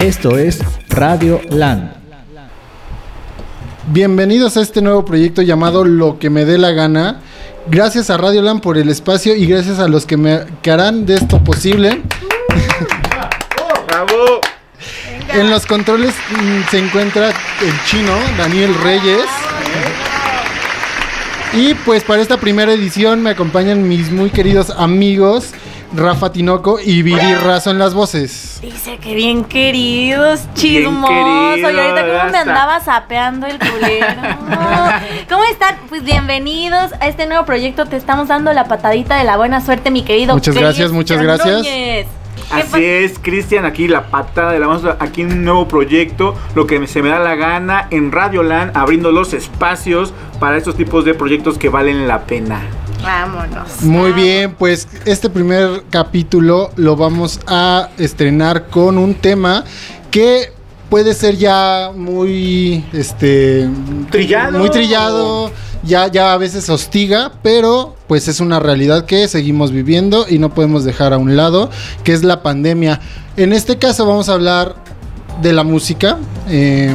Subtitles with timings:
[0.00, 1.92] Esto es Radio Land.
[3.88, 7.20] Bienvenidos a este nuevo proyecto llamado Lo que me dé la gana.
[7.66, 11.04] Gracias a Radio Land por el espacio y gracias a los que me que harán
[11.04, 12.00] de esto posible.
[13.88, 14.40] ¡Bravo!
[15.34, 19.26] En los controles mm, se encuentra el chino Daniel Reyes.
[21.52, 25.52] Y pues para esta primera edición me acompañan mis muy queridos amigos
[25.92, 28.60] Rafa Tinoco y Viri Razo en las voces.
[28.62, 31.08] Dice que bien queridos, chismoso.
[31.08, 34.06] querido, y ahorita cómo me andaba sapeando el culero.
[35.28, 35.76] ¿Cómo están?
[35.88, 37.86] Pues bienvenidos a este nuevo proyecto.
[37.86, 40.34] Te estamos dando la patadita de la buena suerte, mi querido.
[40.34, 41.58] Muchas gracias, muchas gracias.
[41.58, 42.06] Núñez.
[42.06, 46.36] ¿Qué Así es, Cristian, aquí la patada de la mano, aquí en un nuevo proyecto,
[46.54, 50.76] lo que se me da la gana en Radio Land, abriendo los espacios para estos
[50.76, 52.62] tipos de proyectos que valen la pena.
[53.02, 53.82] Vámonos.
[53.82, 59.64] Muy bien, pues este primer capítulo lo vamos a estrenar con un tema
[60.10, 60.52] que
[60.90, 63.68] puede ser ya muy este
[64.10, 64.58] Trillado.
[64.58, 65.50] muy trillado,
[65.82, 70.52] ya ya a veces hostiga, pero pues es una realidad que seguimos viviendo y no
[70.52, 71.70] podemos dejar a un lado,
[72.04, 73.00] que es la pandemia.
[73.36, 74.74] En este caso vamos a hablar
[75.42, 76.18] de la música.
[76.48, 76.94] eh,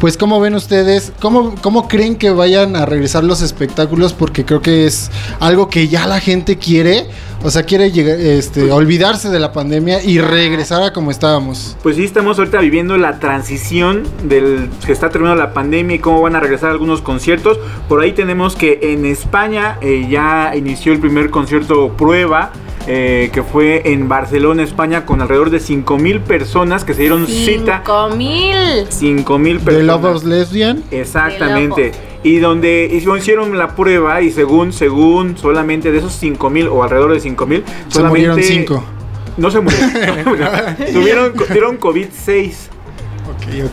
[0.00, 4.60] pues cómo ven ustedes, ¿Cómo, cómo creen que vayan a regresar los espectáculos, porque creo
[4.60, 7.06] que es algo que ya la gente quiere,
[7.42, 11.76] o sea, quiere llegar, este, olvidarse de la pandemia y regresar a como estábamos.
[11.82, 16.20] Pues sí, estamos ahorita viviendo la transición del que está terminando la pandemia y cómo
[16.20, 17.58] van a regresar algunos conciertos.
[17.88, 22.52] Por ahí tenemos que en España eh, ya inició el primer concierto prueba
[22.86, 27.82] eh, que fue en Barcelona, España, con alrededor de 5.000 personas que se dieron cita.
[27.84, 28.88] ¡5.000!
[28.88, 29.64] 5.000 personas.
[29.64, 30.84] ¿De Lovers Lesbian?
[30.90, 31.92] Exactamente.
[32.22, 37.20] Y donde hicieron la prueba y según, según, solamente de esos 5.000 o alrededor de
[37.20, 37.90] 5.000, solamente...
[37.90, 38.84] Se murieron 5.
[39.36, 40.24] No se murieron.
[40.92, 42.54] tuvieron, tuvieron COVID-6.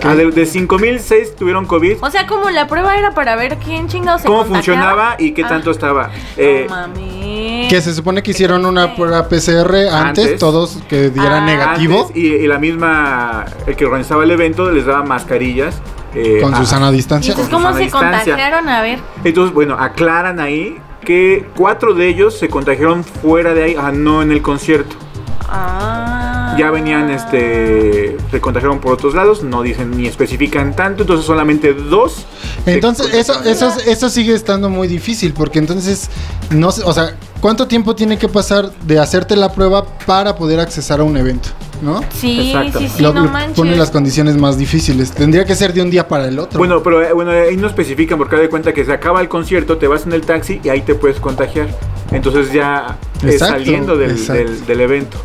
[0.03, 1.97] Ah, de, de 5000, 6 tuvieron COVID.
[2.01, 5.43] O sea, como la prueba era para ver quién chingados se ¿Cómo funcionaba y qué
[5.43, 5.49] ah.
[5.49, 6.11] tanto estaba?
[6.37, 7.67] Eh, mami.
[7.69, 11.45] Que se supone que hicieron una prueba PCR antes, todos que dieran ah.
[11.45, 12.11] negativo.
[12.13, 15.81] Y, la misma, el que organizaba el evento les daba mascarillas.
[16.13, 17.31] Eh, con Susana a distancia.
[17.31, 18.69] Entonces, ¿cómo se contagiaron?
[18.69, 18.99] A ver.
[19.23, 24.21] Entonces, bueno, aclaran ahí que cuatro de ellos se contagiaron fuera de ahí, ah, no
[24.21, 24.95] en el concierto.
[25.49, 26.12] Ah.
[26.57, 31.73] Ya venían, este, se contagiaron por otros lados, no dicen ni especifican tanto, entonces solamente
[31.73, 32.25] dos.
[32.65, 36.09] Entonces, eso, eso, eso sigue estando muy difícil, porque entonces,
[36.51, 40.59] no sé, o sea, ¿cuánto tiempo tiene que pasar de hacerte la prueba para poder
[40.59, 41.49] accesar a un evento?
[41.81, 41.99] ¿No?
[42.17, 43.57] Sí, sí, sí, Lo- no lo manches.
[43.57, 45.11] pone las condiciones más difíciles.
[45.11, 46.57] Tendría que ser de un día para el otro.
[46.57, 49.77] Bueno, pero eh, bueno, ahí no especifican porque de cuenta que se acaba el concierto,
[49.77, 51.67] te vas en el taxi y ahí te puedes contagiar.
[52.11, 55.17] Entonces ya es Exacto, saliendo del- del evento.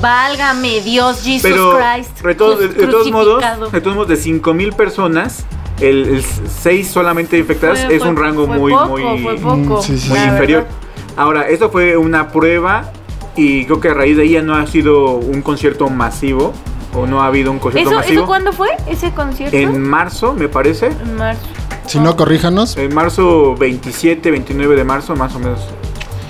[0.00, 2.20] Válgame Dios, Jesus Pero Christ.
[2.22, 5.44] de todos, de, de todos modos, de todos modos, de 5 mil personas,
[5.80, 9.78] el 6 solamente infectadas Fue- es fue- un rango fue muy, poco, muy, fue poco,
[9.78, 10.62] Mm, sí, sí, muy la inferior.
[10.62, 10.76] verdad.
[11.16, 12.92] Ahora, esto fue una prueba
[13.36, 16.52] y creo que a raíz de ya no ha sido un concierto masivo
[16.94, 18.20] o no ha habido un concierto ¿Eso, masivo.
[18.20, 18.68] ¿Eso cuándo fue?
[18.86, 19.56] ¿Ese concierto?
[19.56, 20.86] En marzo, me parece.
[20.86, 21.42] En marzo.
[21.86, 22.76] si no, corríjanos.
[22.76, 25.60] En marzo 27, 29 de marzo, más o menos.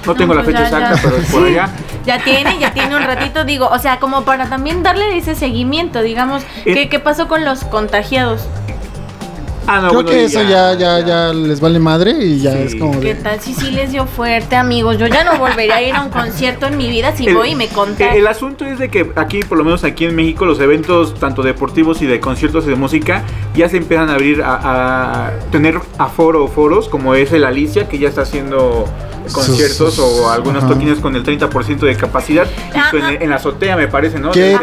[0.06, 1.00] No tengo la fecha ya, exacta, ya.
[1.02, 1.68] pero es por allá.
[2.06, 6.00] Ya tiene, ya tiene un ratito, digo, o sea, como para también darle ese seguimiento,
[6.02, 6.74] digamos, Eh.
[6.74, 8.46] ¿qué, ¿qué pasó con los contagiados?
[9.66, 12.58] Ah, no, Creo bueno, que eso ya, ya, ya les vale madre y ya Sí.
[12.62, 13.22] es como ¿Qué de...
[13.22, 14.98] tal si sí les dio fuerte, amigos?
[14.98, 17.50] Yo ya no volvería a ir a un concierto en mi vida si El- voy
[17.50, 18.18] y me contagio.
[18.18, 21.42] el asunto es de que aquí, por lo menos aquí en México, los eventos tanto
[21.42, 23.22] deportivos y de conciertos y de música
[23.54, 27.86] ya se empiezan a abrir a, a tener aforo o foros, como es el Alicia,
[27.88, 28.86] que ya está haciendo
[29.32, 30.72] conciertos sus- o algunos ajá.
[30.74, 32.46] toquines con el 30% de capacidad.
[32.92, 34.32] En, en la azotea, me parece, ¿no?
[34.32, 34.58] Aire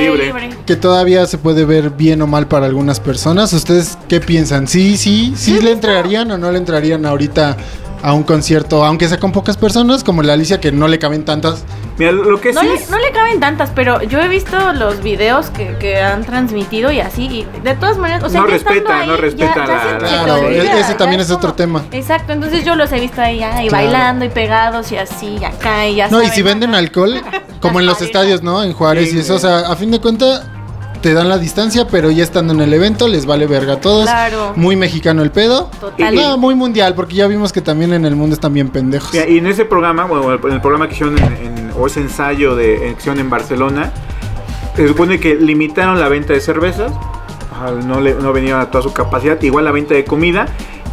[0.00, 0.26] libre.
[0.26, 0.50] libre.
[0.66, 3.52] Que todavía se puede ver bien o mal para algunas personas.
[3.52, 4.68] ¿Ustedes qué piensan?
[4.68, 7.56] ¿Sí, sí, sí le entrarían o no le entrarían ahorita
[8.02, 11.24] a un concierto, aunque sea con pocas personas, como la Alicia, que no le caben
[11.24, 11.64] tantas?
[11.98, 14.72] Mira, lo que No sí le, es- no le caben tantas, pero yo he visto
[14.72, 18.46] los videos que, que han transmitido y así, y de todas maneras, o sea, No
[18.48, 21.50] ya respeta, ahí, no respeta ya- ya la- Claro, e- ese ya también es otro
[21.50, 21.84] como- tema.
[21.92, 23.84] Exacto, entonces yo los he visto ahí, ahí Claro.
[23.86, 27.20] bailando y pegados y así, y acá y ya No, y si venden alcohol,
[27.60, 28.62] como en los estadios, ¿no?
[28.64, 30.42] En Juárez Sí, y eso, o sea, a fin de cuentas
[31.02, 34.04] te dan la distancia, pero ya estando en el evento les vale verga a todos.
[34.04, 34.52] Claro.
[34.56, 35.68] Muy mexicano el pedo.
[35.80, 36.14] Total.
[36.14, 39.14] No, muy mundial, porque ya vimos que también en el mundo están bien pendejos.
[39.14, 42.54] Y en ese programa, bueno, en el programa que hicieron en, en- o ese ensayo
[42.56, 43.92] de hicieron en Barcelona,
[44.76, 46.92] se supone que limitaron la venta de cervezas,
[47.86, 50.46] no, le, no venía a toda su capacidad, igual la venta de comida,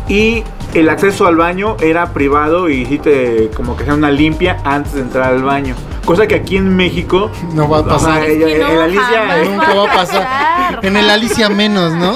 [0.10, 4.58] y el acceso al baño era privado y sí te, como que sea una limpia
[4.66, 5.76] antes de entrar al baño.
[6.06, 8.24] Cosa que aquí en México No va a pasar.
[8.24, 10.80] ella- Es que no, el Alicia eh, Nunca va a pasar.
[10.84, 12.16] En el Alicia menos, ¿no?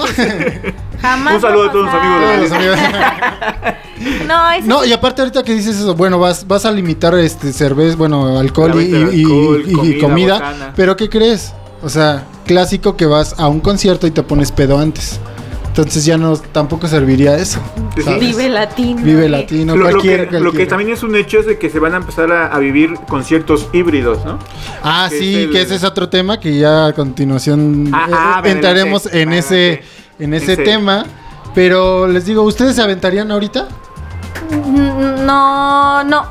[1.01, 2.79] Jamás Un saludo a todos los amigos de los amigos.
[4.27, 7.53] No, eso No, y aparte ahorita que dices eso, bueno, vas, vas a limitar este
[7.53, 9.99] cerveza, bueno, alcohol y, de y- alcohol, y- y comida,
[10.39, 11.53] comida, pero ¿qué crees?
[11.83, 15.19] O sea, clásico que vas a un concierto y te pones pedo antes.
[15.73, 17.59] Entonces ya no tampoco serviría eso.
[18.19, 19.01] Vive latino.
[19.01, 21.67] Vive latino, lo, lo cualquier, que, lo que también es un hecho es de que
[21.71, 24.37] se van a empezar a, a vivir conciertos híbridos, ¿no?
[24.83, 28.05] Ah, que sí, es el- que ese es otro tema que ya a continuación Ah,
[28.07, 29.81] eh, ah, entraremos en ese
[30.19, 30.63] en ese Ese.
[30.63, 31.05] tema.
[31.55, 33.67] Pero les digo, ¿ustedes se aventarían ahorita?
[34.51, 36.27] Mm, No, no.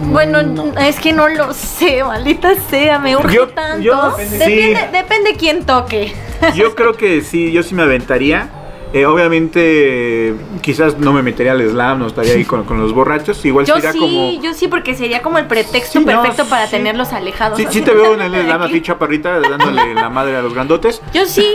[0.00, 0.72] Bueno, no.
[0.80, 3.82] es que no lo sé, maldita sea, me urge Yo- tanto.
[3.82, 4.74] yo- depende, sí.
[4.92, 6.14] depende quién toque.
[6.54, 8.48] Yo creo que sí, yo sí me aventaría.
[8.94, 13.44] Eh, obviamente, quizás no me metería al slam, no estaría ahí con, con los borrachos.
[13.44, 14.42] Igual Yo sería sí, como.
[14.42, 16.70] yo sí, porque sería como el pretexto Sí, no, perfecto para sí.
[16.72, 17.58] tenerlos alejados.
[17.58, 21.02] Sí, sí te veo en el slam así chaparrita dándole la madre a los grandotes.
[21.12, 21.54] Yo sí,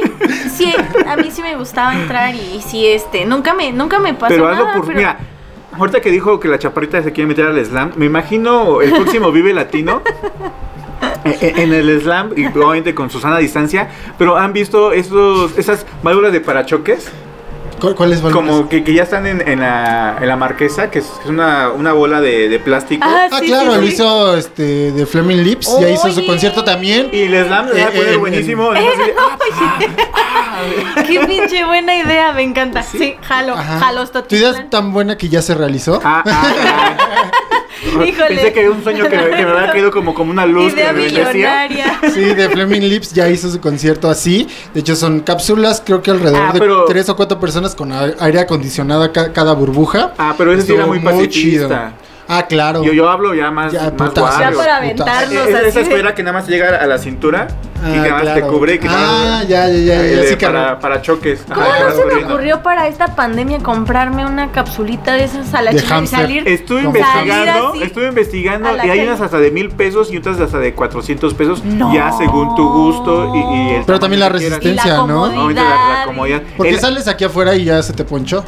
[0.54, 0.74] sí,
[1.08, 4.48] a mí sí me gustaba entrar y, sí, este, nunca me, nunca me pasó Pero
[4.48, 4.86] hazlo nada, por.
[4.86, 5.18] pero- Mira,
[5.76, 9.32] ahorita que dijo que la chaparrita se quiere meter al slam, me imagino el próximo
[9.32, 10.04] Vive Latino.
[11.26, 13.90] eh, eh, En el slam, y obviamente con Susana a distancia,
[14.20, 17.12] pero han visto esos, esas válvulas de parachoques,
[17.84, 18.50] ¿Cuál, cuál es Valores?
[18.50, 21.30] como que, que ya están en, en la, en la marquesa, que es, que es
[21.30, 23.06] una, una bola de, de plástico.
[23.06, 23.94] Ah, Ah, sí, claro, sí, lo sí.
[23.94, 27.10] hizo este de Fleming Lips, ya hizo su concierto también.
[27.12, 28.70] Y el slam se va a Eh, eh, buenísimo.
[28.74, 29.38] ah,
[31.06, 32.84] Qué pinche buena idea, me encanta.
[32.84, 33.80] Sí, jalo, Ajá.
[33.80, 36.00] jalos Tu idea es tan buena que ya se realizó.
[36.04, 37.32] ah, ah, ah.
[37.86, 38.28] Híjole.
[38.28, 40.74] Pensé que era un sueño que, me- que me había caído como, como una luz
[40.74, 41.10] Idea que me.
[42.14, 44.48] Sí, de Fleming Lips ya hizo su concierto así.
[44.74, 48.40] De hecho, son cápsulas, creo que alrededor Ah, de tres o cuatro personas con aire
[48.40, 50.14] acondicionado ca- cada burbuja.
[50.18, 51.32] Ah, pero ese sí era muy pacifista.
[51.34, 51.70] chido.
[52.28, 52.84] Ah, claro.
[52.84, 54.40] Yo, yo hablo ya más, Ya, más putazo.
[54.40, 55.72] Ya para aventarnos Esa, esa así.
[55.76, 57.48] de- esfera que nada más llega a la cintura
[57.86, 58.80] y que Ah, nada más te cubre.
[58.80, 58.92] Que Ah,
[59.40, 61.44] más- ya, ya, ya, eh, ya, de- sí, para, para choques.
[61.48, 65.62] ¿Cómo Ajá, no se me ocurrió para esta pandemia comprarme una capsulita de esas a
[65.62, 66.48] la De china y salir?
[66.48, 70.60] Estuve investigando, Salir estuve investigando y hay unas hasta de mil pesos y otras hasta
[70.60, 71.94] de 400 pesos, No.
[71.94, 75.02] ya según tu gusto y, y el Pero también la que resistencia, Y la ¿no?
[75.02, 75.36] comodidad.
[75.46, 76.42] Obviamente la, la comodidad.
[76.56, 78.44] Porque El- sales aquí afuera y ya se te ponchó.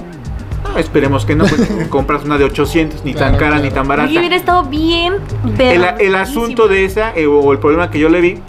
[0.67, 3.63] No, esperemos que no, pues, compras una de 800, ni tan cara claro.
[3.63, 4.09] ni tan barata.
[4.09, 5.15] Oye, hubiera estado bien
[5.57, 8.39] El, el asunto de esa, eh, o el problema que yo le vi,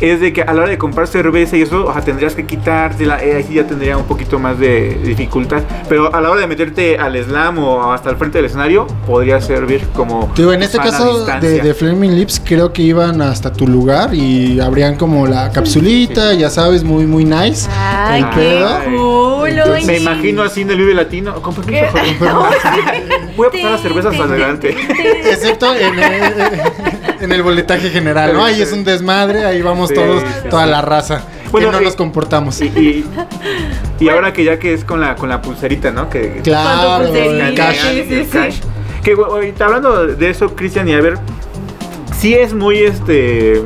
[0.00, 2.46] es de que a la hora de comprar cerveza y eso, o sea, tendrías que
[2.46, 5.62] quitártela, eh, ahí sí ya tendría un poquito más de dificultad.
[5.88, 9.40] Pero a la hora de meterte al slam o hasta el frente del escenario, podría
[9.40, 10.32] servir como.
[10.36, 14.58] Digo, en este caso de, de Flaming Lips, creo que iban hasta tu lugar y
[14.60, 17.68] abrían como la capsulita, ya sabes, muy, muy nice.
[17.70, 18.78] Ay, el qué pedo.
[18.84, 19.40] culo.
[19.46, 21.34] Entonces- Me imagino así en el Vive Latino.
[21.42, 21.84] Con permiso.
[23.36, 24.76] Voy a pasar las cervezas adelante.
[25.24, 26.60] Excepto en el,
[27.20, 28.44] en el boletaje general, ¿no?
[28.44, 31.22] Ahí es un desmadre, ahí vamos Sí, todos, sí, toda la raza.
[31.50, 32.60] Bueno, que no y- nos comportamos.
[32.60, 33.04] Y, y,
[33.98, 36.08] y ahora que ya que es con la, con la pulserita, ¿no?
[36.08, 37.76] Que, Claro, pulserita, el cash.
[37.76, 38.30] sí, sí, el sí.
[38.30, 38.56] cash.
[39.02, 41.18] Que ahorita hablando de eso, Cristian, y a ver,
[42.18, 43.62] sí es muy este.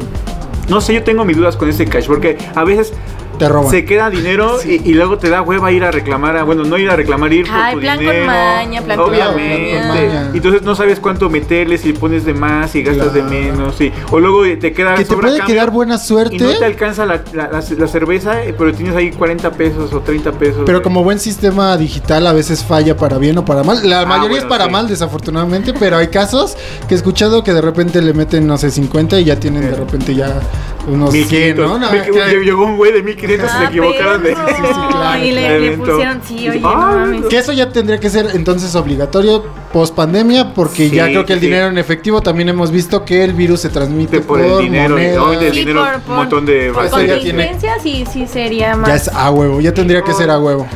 [0.68, 2.92] No sé, yo tengo mis dudas con ese cash, porque a veces
[3.38, 3.70] Te roban.
[3.70, 6.78] se queda dinero y, y luego te da hueva ir a reclamar, a- bueno, no
[6.78, 8.26] ir a reclamar, ir por Ay, tu plan con dinero.
[8.26, 9.88] maña, plan con Obviamente.
[9.88, 10.30] maña.
[10.32, 13.92] Y entonces no sabes cuánto meterle, si pones de más, si gastas de menos, y,
[14.10, 16.36] o luego te queda Que te puede quedar buena suerte.
[16.36, 19.92] Y no te alcanza la, la- la- la cerveza, eh, pero tienes ahí 40 pesos
[19.92, 20.62] o 30 pesos.
[20.66, 23.78] Pero de- como buen sistema digital a veces falla para bien o para mal.
[23.88, 24.70] La mayoría es Ah, para sí.
[24.70, 26.56] mal, desafortunadamente, pero hay casos
[26.88, 29.70] que he escuchado que de repente le meten, no sé, 50 y ya tienen de
[29.70, 29.76] Sí.
[29.76, 30.40] repente ya
[30.86, 31.24] unos 100,
[31.56, 31.80] 1500.
[31.80, 31.90] ¿no?
[32.44, 34.30] Llegó un güey de 1500 se Ah, equivocaron de.
[34.32, 34.48] perro.
[34.48, 37.24] Sí, sí, claro, Y le, pusieron, sí, oye, Ay, no mames.
[37.26, 41.32] Que eso ya tendría que ser entonces obligatorio post pandemia, porque Sí, ya creo que
[41.34, 44.98] el dinero en efectivo también hemos visto que el virus se transmite por el dinero,
[44.98, 48.88] el por- un montón de contingencia, sí, sí sería más.
[48.88, 50.66] Ya es a huevo, ya tendría que ser a huevo.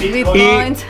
[0.00, 0.24] Y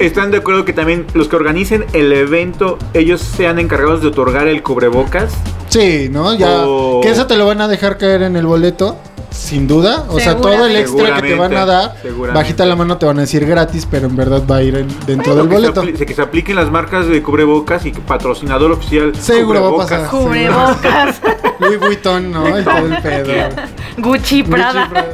[0.04, 4.46] están de acuerdo que también los que organicen el evento, ellos sean encargados de otorgar
[4.48, 5.32] el cubrebocas.
[5.70, 6.34] Sí, ¿no?
[6.36, 6.64] Ya.
[6.66, 8.98] O- Que eso te lo van a dejar caer en el boleto.
[9.30, 11.94] Sin duda, o sea, todo el extra que te van a dar,
[12.34, 14.88] bajita la mano te van a decir gratis, pero en verdad va a ir en-
[15.06, 16.06] dentro Bueno, del que se boleto.
[16.06, 19.14] que se apliquen las marcas de cubrebocas y que patrocinador oficial.
[19.16, 20.00] Seguro va a cubrebocas.
[20.00, 20.10] pasar.
[20.10, 21.20] Cubrebocas.
[21.60, 22.58] Louis Vuitton, ¿no?
[22.58, 23.48] Y todo el pedo.
[23.98, 24.88] Gucci Prada.
[24.88, 25.06] Gucci, Prada.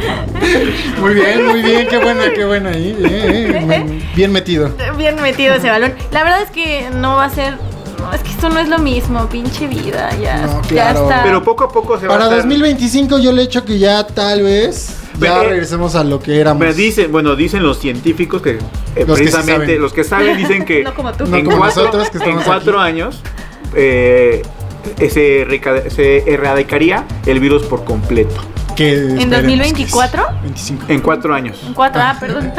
[1.00, 2.96] Muy bien, muy bien, qué buena, qué buena ahí.
[3.04, 4.70] eh, eh, bien metido.
[4.96, 5.94] Bien metido ese balón.
[6.10, 7.54] La verdad es que no va a ser.
[8.10, 10.10] No, es que esto no es lo mismo, pinche vida.
[10.20, 11.02] Ya, No, ya claro.
[11.08, 11.22] está.
[11.22, 14.04] Pero poco a poco se va Para a estar- 2025 yo le echo que ya
[14.06, 16.60] tal vez ya regresemos a lo que éramos.
[16.64, 18.58] Me dicen, bueno, dicen los científicos que eh,
[19.06, 21.26] Los que sí precisamente los que saben dicen que No como tú.
[21.26, 22.88] No en, como cuatro, nosotros que estamos en cuatro aquí.
[22.90, 23.20] años
[23.76, 24.42] eh,
[24.98, 25.46] se,
[25.90, 28.40] se erradicaría el virus por completo.
[28.74, 30.26] Que ¿En esperemos 2024?
[30.26, 30.42] que sí.
[30.72, 30.84] 25.
[30.88, 31.58] En cuatro años.
[31.66, 32.52] En cuatro, ah, perdón.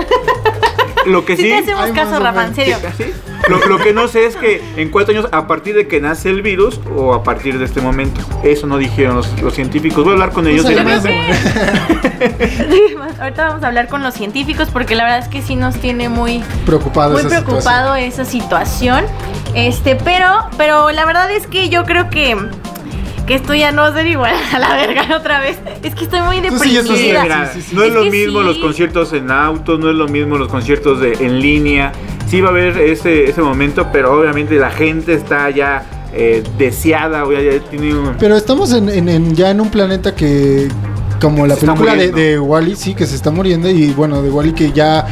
[1.08, 1.50] Lo que Sí sí...
[1.50, 2.78] te hacemos caso, Rafa, en serio.
[2.96, 3.06] ¿Sí?
[3.50, 6.30] Lo, lo que no sé es que en cuatro años, a partir de que nace
[6.30, 8.22] el virus o a partir de este momento.
[8.44, 10.04] Eso no dijeron los, los científicos.
[10.04, 10.66] Voy a hablar con ellos.
[10.66, 10.78] Pues.
[13.20, 16.10] Ahorita vamos a hablar con los científicos porque la verdad es que sí nos tiene
[16.10, 19.06] muy, Preocupado muy esa preocupado esa situación.
[19.54, 22.38] Este, pero, pero la verdad es que yo creo que,
[23.28, 25.60] que esto ya no va a ser igual a la verga otra vez.
[25.84, 27.52] Es que estoy muy Tú sí, eso sí, deprimida.
[27.54, 27.76] Sí, sí, sí.
[27.76, 28.46] no es, Es lo mismo sí.
[28.46, 31.92] los conciertos en autos, no es lo mismo los conciertos de, en línea.
[32.32, 35.84] Sí va a haber ese, ese momento, pero obviamente la gente está ya
[36.14, 38.16] eh, deseada, o ya, ya tiene un...
[38.18, 40.70] Pero estamos en, en- en- ya en un planeta que,
[41.20, 43.70] como la Se película de, de Wally, sí, que se está muriendo.
[43.70, 45.06] Y bueno, de Wally que ya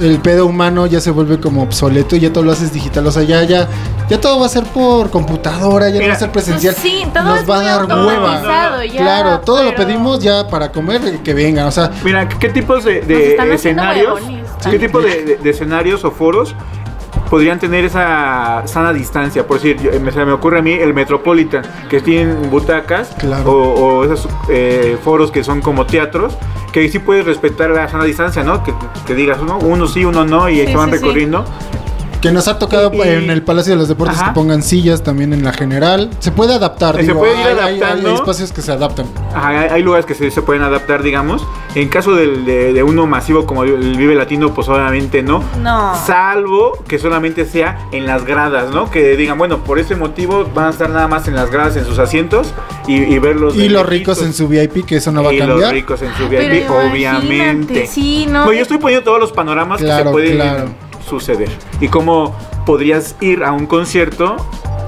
[0.00, 3.04] el pedo humano ya se vuelve como obsoleto y ya todo lo haces digital.
[3.06, 3.68] O sea, ya, ya,
[4.08, 6.74] ya todo va a ser por computadora, ya no Mira, va a ser presencial.
[6.80, 8.84] Pues sí, todo Nos es va a dar hueva.
[8.86, 11.66] ya, claro, todo lo pedimos ya para comer y que vengan.
[11.66, 14.20] O sea, Mira, ¿qué tipos de, escenarios?
[14.68, 16.54] ¿Qué tipo de, de- de escenarios o foros
[17.30, 19.46] podrían tener esa sana distancia?
[19.46, 23.50] Por decir, yo- me, se me ocurre a mí el Metropolitan, que tienen butacas Claro.
[23.50, 26.36] o, o esos eh, foros que son como teatros,
[26.72, 28.62] que sí puedes respetar la sana distancia, ¿no?
[28.62, 28.72] Que,
[29.06, 29.58] que digas, ¿no?
[29.58, 31.02] uno sí, uno no, y Sí, se van sí, sí.
[31.02, 31.44] recorriendo.
[32.20, 34.28] Que nos ha tocado Y- en el Palacio de los Deportes Ajá.
[34.28, 36.10] que pongan sillas también en la general.
[36.18, 38.14] Se puede adaptar, Se digo, puede ir hay- hay- hay, adaptando.
[38.14, 39.06] espacios que se adaptan.
[39.34, 41.46] Ajá, hay, hay lugares que se, se pueden adaptar, digamos.
[41.74, 45.42] En caso de, de uno masivo como el Vive Latino, pues obviamente no.
[45.62, 45.94] No.
[46.06, 48.90] Salvo que solamente sea en las gradas, ¿no?
[48.90, 51.84] Que digan, bueno, por ese motivo van a estar nada más en las gradas, en
[51.86, 52.52] sus asientos
[52.86, 53.54] y, y verlos.
[53.54, 53.88] Y los lejitos.
[54.18, 55.58] ricos en su VIP, que eso no va a y cambiar.
[55.60, 57.86] los ricos en su VIP, obviamente.
[57.86, 58.44] sí, no.
[58.46, 60.64] No, yo estoy poniendo todos los panoramas que se pueden claro.
[61.10, 61.50] Suceder.
[61.80, 64.36] Y cómo podrías ir a un concierto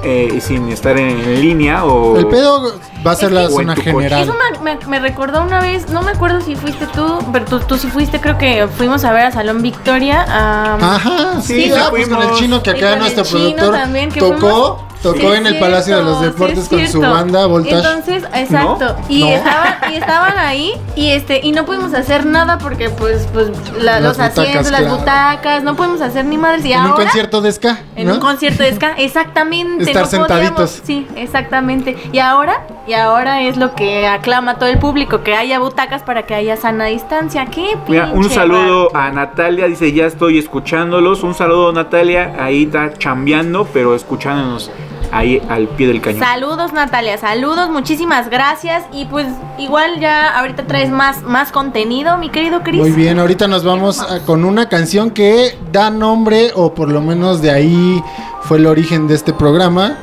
[0.05, 2.17] eh, sin estar en, en línea o...
[2.17, 2.73] El pedo
[3.07, 4.23] va a ser Es la zona general.
[4.23, 7.61] Eso me, me- me recordó una vez, no me acuerdo si fuiste tú, pero tú,
[7.61, 10.23] tú sí fuiste, creo que fuimos a ver a Salón Victoria.
[10.29, 14.39] Ajá, sí, Sí, ah, pues con el chino que acá nuestro productor también, que tocó,
[14.39, 17.77] fuimos- tocó Sí, en el Palacio de los Deportes sí con su banda Voltage.
[17.77, 18.97] Entonces, exacto.
[19.09, 19.29] Y, No.
[19.31, 23.49] estaban, y estaban ahí y este y no pudimos hacer nada porque pues pues
[23.81, 26.65] la- los asientos, las butacas, no pudimos hacer ni madres.
[26.65, 29.85] Y en un concierto de ska, en un concierto de ska, exactamente.
[29.85, 30.81] Estar no podíamos- sentaditos.
[30.85, 31.97] Sí, exactamente.
[32.13, 36.25] Y ahora, y ahora es lo que aclama todo el público, que haya butacas para
[36.27, 37.47] que haya sana distancia.
[37.47, 41.23] ¿Qué Mira, un saludo a Natalia, dice ya estoy escuchándolos.
[41.23, 44.71] Un saludo Natalia, ahí está chambeando, pero escuchándonos
[45.11, 46.21] ahí al pie del cañón.
[46.21, 49.27] Saludos Natalia, saludos, muchísimas gracias y pues
[49.59, 52.79] igual ya ahorita traes más, más contenido, mi querido Chris.
[52.79, 57.01] Muy bien, ahorita nos vamos a- con una canción que da nombre, o por lo
[57.01, 58.03] menos de ahí
[58.43, 59.97] fue el origen de este programa,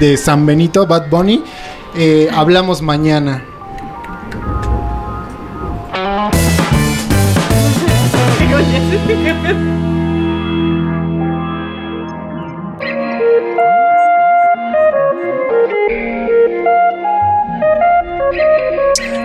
[0.00, 1.44] de San Benito, Bad Bunny.
[2.00, 3.42] Eh, hablamos mañana.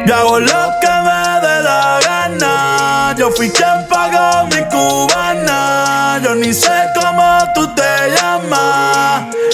[0.07, 0.47] Yo hago lo
[0.81, 3.15] que me dé la gana.
[3.19, 6.19] Yo fui quien pagó mi cubana.
[6.23, 9.52] Yo ni sé cómo tú te llamas.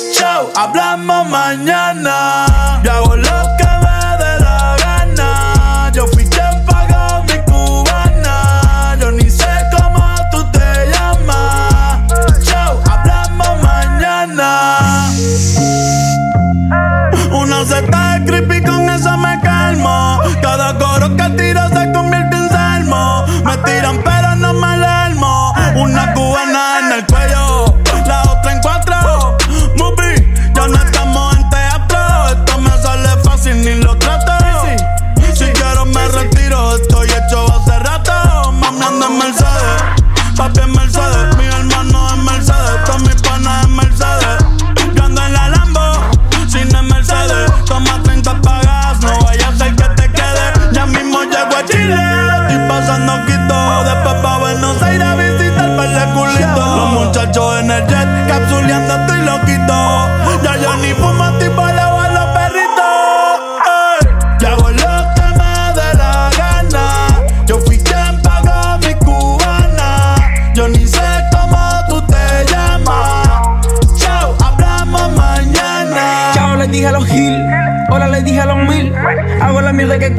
[0.62, 2.82] Hablamos mañana.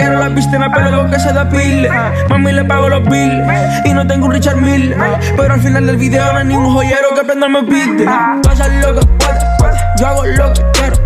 [0.01, 1.91] Quiero, la en la pelo con que se depile.
[2.29, 3.47] Mami, le pago los bills.
[3.85, 4.95] Y no tengo un Richard Mill.
[5.37, 8.07] Pero al final del video no hay ningún joyero que prenda me pide.
[8.43, 9.79] Pasa lo que puede, puede.
[9.99, 10.97] Yo hago lo que quiero.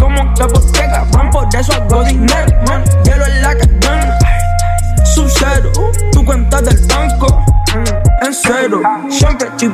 [0.00, 2.84] Como porque cabrón, por eso hago dinero, man.
[3.04, 4.18] Hielo en la cadena.
[5.04, 5.72] Sub-zero,
[6.12, 7.44] tu cuenta del banco.
[8.22, 9.68] En cero, siempre estoy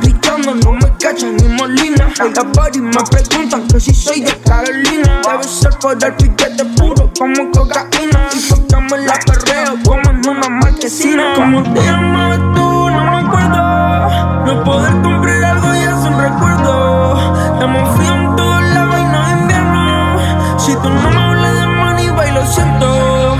[2.18, 5.22] Las body me preguntan que si soy de Carolina.
[5.22, 8.28] Debe ser por el piquete puro como cocaína.
[8.34, 11.34] Y tocamos la perreo como en una marquesina.
[11.34, 14.44] Como te llamabas tú, no me acuerdo.
[14.44, 17.54] No poder cumplir algo ya es un recuerdo.
[17.54, 20.58] Estamos frío en todos lados y no invierno.
[20.58, 23.36] Si tú no me hablas de money, bailo siento.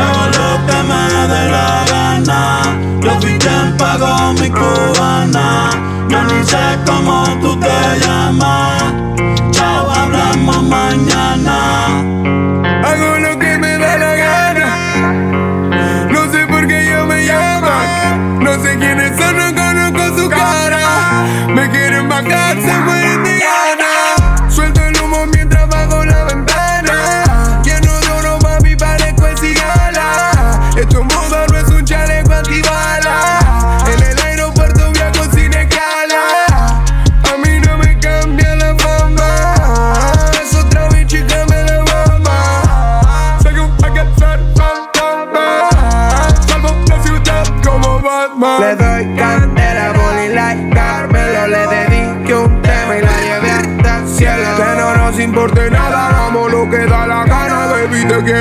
[0.00, 3.18] Hago lo que me dé la gana.
[3.20, 5.70] Fui quien pagó mi cubana.
[6.44, 8.94] Sé cómo tú te llamas.
[9.50, 11.39] Chao, hablamos mañana.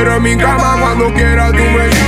[0.02, 0.78] En mi cama.
[0.80, 1.99] Cuando quieras tú me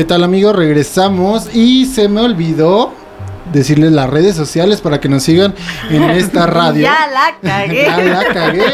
[0.00, 0.56] ¿Qué tal amigos?
[0.56, 2.94] Regresamos y se me olvidó
[3.52, 5.54] decirles las redes sociales para que nos sigan
[5.90, 6.84] en esta radio.
[6.84, 7.84] Ya la cagué.
[7.84, 8.64] ya la cagué.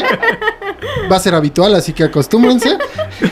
[1.10, 2.78] Va a ser habitual, así que acostúmbrense.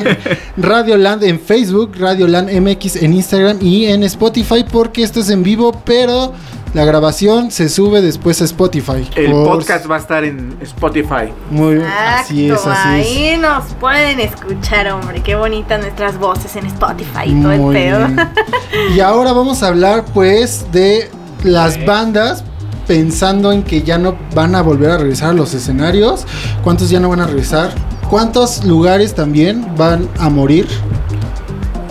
[0.56, 5.30] Radio Land en Facebook, Radio Land MX en Instagram y en Spotify porque esto es
[5.30, 6.32] en vivo, pero
[6.74, 9.08] la grabación se sube después a Spotify.
[9.16, 11.32] El Por- podcast va a estar en Spotify.
[11.50, 13.06] Muy bien, así es, así es.
[13.06, 15.22] ahí nos pueden escuchar, hombre.
[15.22, 17.98] Qué bonitas nuestras voces en Spotify y todo el pedo.
[18.08, 18.20] bien.
[18.96, 21.08] Y ahora vamos a hablar pues de
[21.44, 22.42] las bandas
[22.88, 26.26] pensando en que ya no van a volver a regresar a los escenarios.
[26.62, 27.70] ¿Cuántos ya no van a regresar?
[28.10, 30.66] ¿Cuántos lugares también van a morir?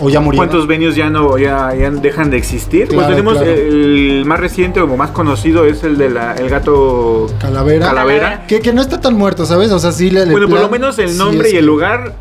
[0.00, 0.48] O ya murieron.
[0.48, 2.88] ¿Cuántos venues ya no ya, ya dejan de existir?
[2.88, 3.50] Claro, pues tenemos claro.
[3.50, 7.86] el más reciente o más conocido es el de la el gato Calavera.
[7.86, 8.46] Calavera.
[8.46, 9.70] Que, que no está tan muerto, ¿sabes?
[9.70, 10.24] O sea, sí le...
[10.26, 12.14] Bueno, por lo menos el nombre y el lugar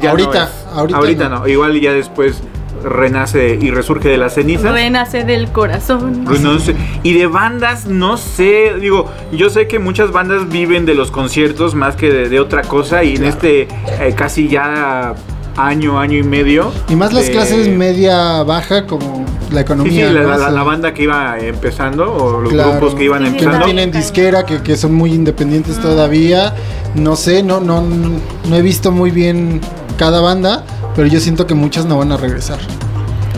[0.00, 0.50] ya Ahorita, no es.
[0.76, 1.38] ahorita ahorita no.
[1.40, 1.48] no.
[1.48, 2.42] Igual ya después
[2.84, 4.72] renace y resurge de las cenizas.
[4.72, 6.24] Renace del corazón.
[6.26, 6.76] Pues no sé.
[7.02, 8.74] Y de bandas, no sé.
[8.78, 12.62] Digo, yo sé que muchas bandas viven de los conciertos más que de, de otra
[12.62, 13.02] cosa.
[13.02, 15.14] Y en este eh, casi ya
[15.56, 16.72] año, año y medio.
[16.88, 20.08] Y más las de- clases media baja como la economía.
[20.08, 20.50] sí, la, ¿no?
[20.50, 22.72] la- banda que iba empezando o los Claro.
[22.72, 23.64] grupos que iban Sí, sí, que no empezando.
[23.66, 26.54] tienen disquera, que, que son muy independientes todavía.
[26.94, 29.60] No sé, no, no, no he visto muy bien
[29.96, 30.64] cada banda,
[30.96, 32.58] pero yo siento que muchas no van a regresar.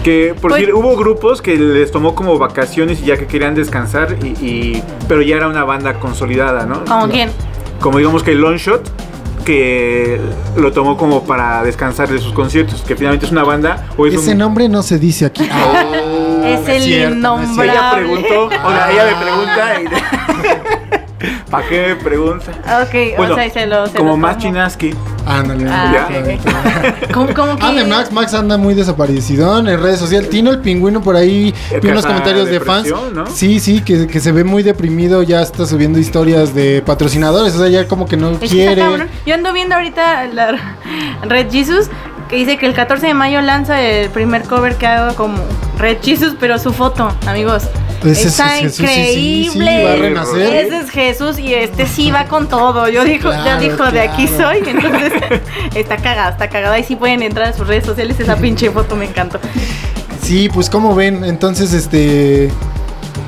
[0.02, 3.54] Que por Pues- decir, hubo grupos que les tomó como vacaciones y ya que querían
[3.54, 6.84] descansar, y, y- pero ya era una banda consolidada, ¿no?
[6.84, 7.28] ¿Como quién?
[7.80, 8.88] Como digamos que Longshot,
[9.46, 10.20] que
[10.56, 14.14] lo tomó como para descansar de sus conciertos, que finalmente es una banda o es
[14.14, 14.38] Ese un...
[14.38, 15.48] nombre no se dice aquí.
[16.46, 17.72] Ah, es el cierto, innombrable.
[17.72, 20.66] Ella preguntó, o sea, ella me pregunta y...
[21.50, 22.50] ¿Para qué me pregunta?
[22.82, 23.86] Ok, Bueno, o sea, y se lo.
[23.86, 24.38] se como lo más.
[24.38, 24.94] Chinaski.
[25.24, 25.68] Ándale.
[25.68, 26.38] Ah, ándale.
[27.12, 27.64] ¿Cómo, cómo que?
[27.64, 30.30] Ah, de Max, Max anda muy desaparecido en redes sociales.
[30.30, 32.88] Tino el pingüino por ahí, El vi unos comentarios de fans.
[33.32, 37.58] Sí, sí, que, que se ve muy deprimido, ya está subiendo historias de patrocinadores, o
[37.58, 38.82] sea, ya como que no Es que quiere.
[39.24, 40.76] Yo ando viendo ahorita la
[41.22, 41.90] Red Jesus
[42.28, 45.38] que dice que el 14 de mayo lanza el primer cover que hago como
[45.78, 47.64] Red Jesus, pero su foto, amigos.
[48.00, 49.84] Ese es está Jesús, sí, sí, sí, increíble.
[49.84, 50.66] va a renacer.
[50.66, 52.88] Ese es Jesús y este sí va con todo.
[52.88, 55.12] Yo dijo, ya Claro, dijo de aquí soy, entonces
[55.74, 56.74] está cagada, está cagada.
[56.74, 59.40] Ahí sí pueden entrar a sus redes sociales, esa pinche foto me encantó.
[60.22, 62.50] Sí, pues como ven, entonces este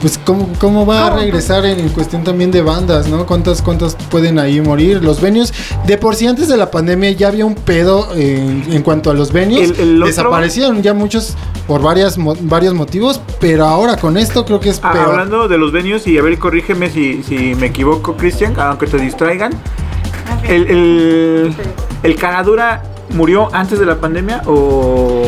[0.01, 3.27] pues cómo, cómo va a regresar en, en cuestión también de bandas, ¿no?
[3.27, 5.03] ¿Cuántas, cuántas pueden ahí morir?
[5.03, 5.53] Los venues,
[5.87, 9.15] de por sí antes de la pandemia ya había un pedo en, en cuanto a
[9.15, 9.71] los venues.
[9.71, 11.35] El- el otro- Desaparecieron ya muchos
[11.67, 15.07] por varias, mo- varios motivos, pero ahora con esto creo que es Ah, peor.
[15.11, 18.99] hablando de los venues, y a ver, corrígeme si, si me equivoco, Cristian, aunque te
[18.99, 19.53] distraigan.
[20.47, 21.55] El, el,
[22.03, 22.83] el Caradura
[23.15, 25.23] murió antes de la pandemia o,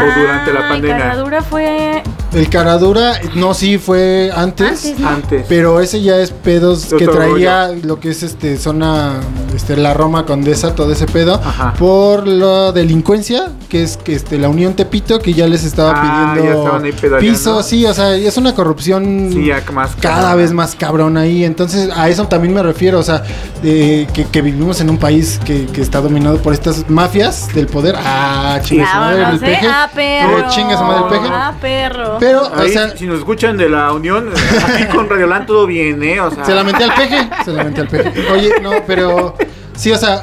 [0.00, 0.98] o durante la Ah, pandemia?
[0.98, 2.02] Caradura fue
[2.32, 4.86] El Caradura, no, sí, fue antes.
[4.86, 5.08] Antes, ¿no?
[5.08, 5.46] Antes.
[5.48, 9.20] Pero ese ya es pedos que traía lo que es este zona,
[9.54, 11.74] este, la Roma Condesa, todo ese pedo, Ajá.
[11.78, 16.34] por la delincuencia, que es que este, la Unión Tepito, que ya les estaba Ah,
[16.34, 21.16] pidiendo piso, sí, o sea, es una corrupción Sí, ya más cada vez más cabrón
[21.18, 21.44] ahí.
[21.44, 23.22] Entonces, a eso también me refiero, o sea,
[23.62, 27.66] de que, que vivimos en un país que, que está dominado por estas mafias del
[27.66, 27.94] poder.
[27.98, 29.38] Ah, chingue su madre, el ¿eh?
[29.40, 29.66] peje.
[29.68, 30.38] Ah, perro.
[30.38, 31.32] Eh, chingue su madre el peje.
[31.34, 32.16] Ah, perro.
[32.20, 34.30] Pero, o Ahí, sea, si nos escuchan de la Unión,
[34.66, 36.20] aquí con Radioland todo bien, ¿eh?
[36.20, 37.28] O sea, Se la menté al peje.
[37.44, 38.12] Se la menté al peje.
[38.32, 39.34] Oye, no, pero.
[39.74, 40.20] Sí, o sea,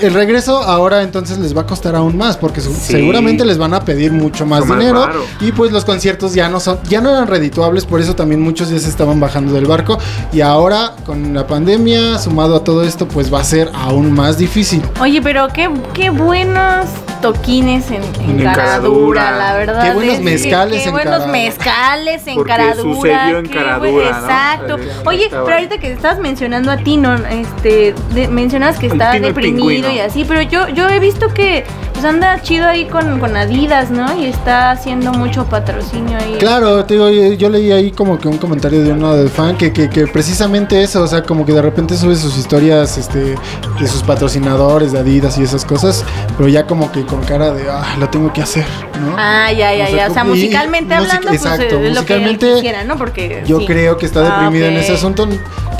[0.00, 2.70] el regreso ahora entonces les va a costar aún más porque Sí.
[2.74, 5.08] seguramente les van a pedir mucho más dinero
[5.40, 8.68] y pues los conciertos ya no son ya no eran redituables, por eso también muchos
[8.70, 9.98] ya se estaban bajando del barco
[10.32, 14.36] y ahora con la pandemia sumado a todo esto pues va a ser aún más
[14.38, 14.82] difícil.
[15.00, 16.86] Oye, pero qué, qué buenos
[17.22, 19.36] toquines en, en En Caradura, Caradura.
[19.38, 19.82] la verdad.
[19.84, 21.32] Qué buenos mezcales Qué en buenos Caradura.
[21.32, 22.94] mezcales en Porque Caradura.
[22.94, 24.06] sucedió en qué Caradura.
[24.08, 24.76] Exacto.
[25.06, 27.14] Oye, pero ahorita que estabas mencionando a ti, ¿no?
[27.14, 32.04] Este, de- mencionas que está deprimido y así, pero yo, yo he visto que pues
[32.04, 34.18] anda chido ahí con, con Adidas, ¿no?
[34.18, 36.36] Y está haciendo mucho patrocinio ahí.
[36.38, 39.56] Claro, te digo, yo, yo leí ahí como que un comentario de uno del fan
[39.58, 43.34] que, que, que precisamente eso, o sea, como que de repente sube sus historias este,
[43.78, 46.04] de sus patrocinadores, de Adidas y esas cosas,
[46.38, 48.64] pero ya como que con cara de, ah, lo tengo que hacer,
[49.04, 49.14] ¿no?
[49.18, 50.10] Ah, ya, ya, O sea, ya.
[50.10, 52.96] O sea, y- musicalmente hablando, pues exacto, es lo que él musicalmente, quisiera, ¿no?
[52.96, 53.66] Porque Yo sí.
[53.66, 54.82] creo que está Ah, deprimido en ok.
[54.82, 55.28] ese asunto,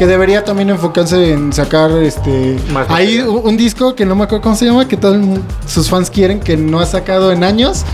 [0.01, 4.25] que debería también enfocarse en sacar este Más hay un, un disco que no me
[4.25, 5.23] acuerdo cómo se llama, que todos
[5.67, 7.85] sus fans quieren, que no ha sacado en años.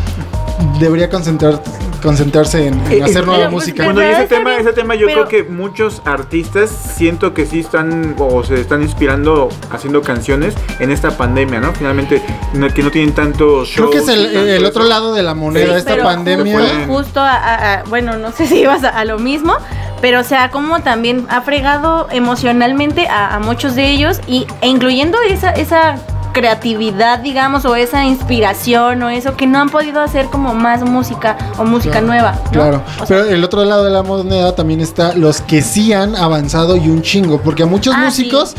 [0.79, 1.61] Debería concentrar,
[2.07, 3.85] concentrarse en, en Eh, hacer nueva pero, pues, música.
[3.85, 7.61] Bueno, y ese tema, ese tema yo pero- creo que muchos artistas siento que sí
[7.61, 11.73] están o se están inspirando haciendo canciones en esta pandemia, ¿no?
[11.73, 12.23] Finalmente,
[12.55, 14.67] no- que no tienen tanto Creo que es shows el, eso.
[14.69, 16.59] otro lado de la moneda Sí, de esta pero pandemia.
[16.59, 19.55] Justo, justo a, a- a- bueno, no sé si ibas a, a lo mismo,
[20.01, 24.69] pero o sea, como también ha fregado emocionalmente a, a muchos de ellos y, e
[24.69, 25.97] incluyendo esa, esa
[26.37, 31.39] creatividad, digamos, o esa inspiración o eso que no han podido hacer como más música
[31.57, 32.41] o música Claro, nueva.
[32.45, 32.51] ¿no?
[32.51, 35.95] Claro, O sea, pero el otro lado de la moneda también está los que sí
[35.95, 38.55] han avanzado y un chingo, porque a muchos Ah, músicos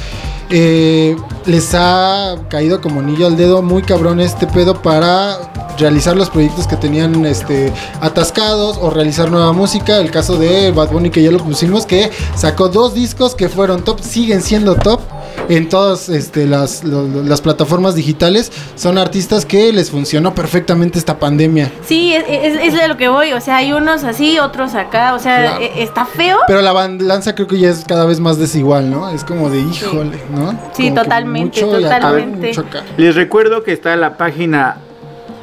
[0.50, 5.38] eh, les ha caído como anillo al dedo muy cabrón este pedo para
[5.78, 9.98] realizar los proyectos que tenían este atascados o realizar nueva música.
[10.00, 13.84] El caso de Bad Bunny que ya lo pusimos, que sacó dos discos que fueron
[13.84, 15.00] top, siguen siendo top
[15.50, 18.52] en todas este, las, las plataformas digitales.
[18.76, 21.72] Son artistas que les funcionó perfectamente esta pandemia.
[21.84, 25.14] sí, es, es- es de lo que voy, o sea, hay unos así, otros acá,
[25.14, 25.62] o sea, Claro.
[25.62, 26.38] e- está feo.
[26.48, 29.10] Pero la balanza creo que ya es cada vez más desigual, ¿no?
[29.10, 30.52] Es como de híjole, ¿no?
[30.74, 32.48] Sí, Como totalmente, mucho y acá, totalmente.
[32.48, 32.84] mucho acá.
[32.98, 34.78] Les recuerdo que está la página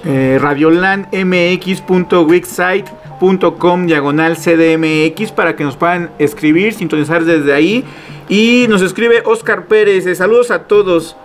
[0.04, 0.38] eh,
[3.20, 7.84] radiolandmx.wixsite.com diagonal CDMX para que nos puedan escribir, sintonizar desde ahí.
[8.28, 11.16] Y nos escribe Oscar Pérez, eh, saludos a todos.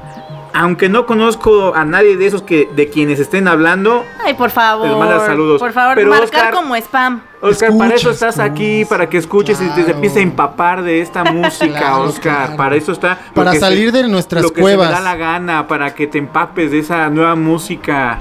[0.52, 4.88] Aunque no conozco a nadie de esos que de quienes estén hablando, Ay, por favor.
[4.88, 5.60] Les manda saludos.
[5.62, 7.22] Por favor, Pero, marcar Oscar- como spam.
[7.42, 9.92] Oscar, para eso estás aquí, para que escuches y te claro.
[9.92, 12.36] empieces a empapar de esta música, Claro, Oscar.
[12.38, 12.58] claro.
[12.58, 13.18] Para eso está.
[13.34, 14.88] Para que salir de nuestras lo que cuevas.
[14.90, 18.18] Se me da la gana, para que te empapes de esa nueva música.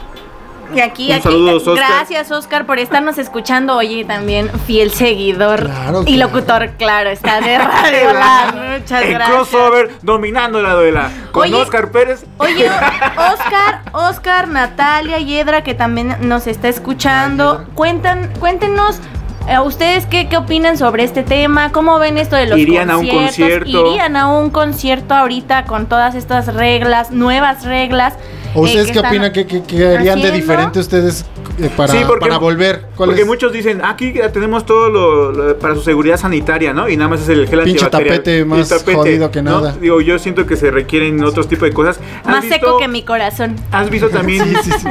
[0.75, 1.23] Y aquí, Un aquí.
[1.23, 1.87] saludos, Oscar.
[1.89, 3.77] Gracias, Oscar, por estarnos escuchando.
[3.77, 8.79] Oye, también fiel seguidor Claro, y locutor, claro, está de Radio.
[8.79, 9.29] Muchas en gracias.
[9.37, 11.11] crossover, dominando la duela.
[11.33, 12.25] Con Oye, Oscar Pérez.
[12.39, 12.69] Oye,
[13.33, 17.67] Oscar, Oscar, Natalia, Yedra, que también nos está escuchando.
[17.75, 19.01] Cuentan, cuéntenos.
[19.49, 21.73] Eh, ¿Ustedes qué, qué opinan sobre este tema?
[21.73, 23.37] ¿Cómo ven esto de los Irían a un conciertos?
[23.37, 23.87] concierto.
[23.91, 28.15] ¿Irían a un concierto ahorita con todas estas reglas, nuevas reglas?
[28.55, 29.33] ¿O eh, ustedes qué opinan?
[29.33, 31.25] ¿Qué, qué- qué harían de diferente ustedes
[31.61, 32.87] eh, para, Sí, porque- para volver?
[32.97, 33.27] ¿Cuál Porque es?
[33.27, 36.89] muchos dicen, aquí ya tenemos todo lo, lo- para su seguridad sanitaria, ¿no?
[36.89, 39.61] Y nada más es el gel Pinche tapete más jodido que ¿no?
[39.61, 39.77] nada.
[39.81, 42.01] Digo, yo siento que se requieren otros tipos de cosas.
[42.25, 43.57] ¿Has Más visto- seco que mi corazón.
[43.71, 44.45] ¿Has visto también?
[44.47, 44.89] Sí, sí, sí.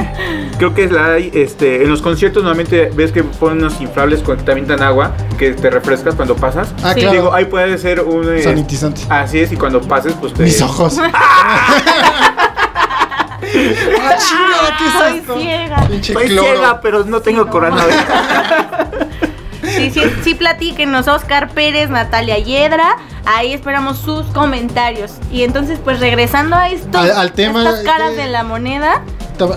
[0.58, 4.20] Creo que es la hay, este, en los conciertos normalmente ves que ponen unos inflables
[4.20, 6.68] con te avientan agua, que te refrescas cuando pasas.
[6.82, 7.00] Ah, Sí.
[7.00, 7.12] claro.
[7.16, 8.34] Digo, ahí puede ser un...
[8.34, 9.02] eh, Sanitizante.
[9.10, 10.42] Así es, y cuando pases, pues te...
[10.42, 10.96] Mis ojos.
[11.02, 11.76] ah,
[14.18, 15.38] chingada, ¿qué es Soy esto?
[15.38, 15.76] ciega.
[15.86, 16.48] Pinche Soy cloro.
[16.48, 17.94] ciega, pero no tengo coronavirus.
[19.64, 22.96] Sí, sí, sí, platíquenos, Oscar Pérez, Natalia Yedra.
[23.26, 25.12] Ahí esperamos sus comentarios.
[25.30, 29.02] Y entonces, pues regresando a esto, Al- al tema estas caras de- de la moneda.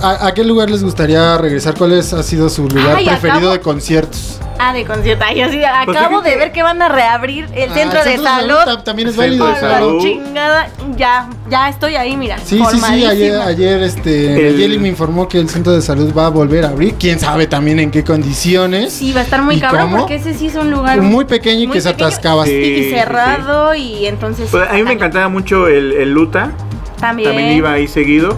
[0.01, 1.73] ¿A, a qué lugar les gustaría regresar?
[1.75, 4.39] ¿Cuál es- ha sido su lugar Ay, preferido acabo- de conciertos?
[4.63, 5.25] Ah, de concierto.
[5.27, 8.05] Ay, yo sí, Pues acabo de ver que van a reabrir el Ah, centro el
[8.05, 8.55] de salud.
[8.63, 9.47] ta- también es válido.
[9.47, 12.37] de la chingada, ya, ya estoy ahí, mira.
[12.37, 16.27] Sí, sí, sí, ayer, este, El- Nayeli me informó que el centro de salud va
[16.27, 16.93] a volver a abrir.
[16.99, 18.93] Quién sabe también en qué condiciones.
[18.93, 19.97] Sí, va a estar muy ¿Y cabrón cómo?
[20.01, 22.45] porque ese sí es un lugar Muy pequeño y muy que se atascaba.
[22.45, 22.51] Sí.
[22.51, 26.51] y cerrado y entonces Pues, a mí me encantaba mucho el, el Luta.
[26.99, 27.29] también.
[27.29, 28.37] También iba ahí seguido.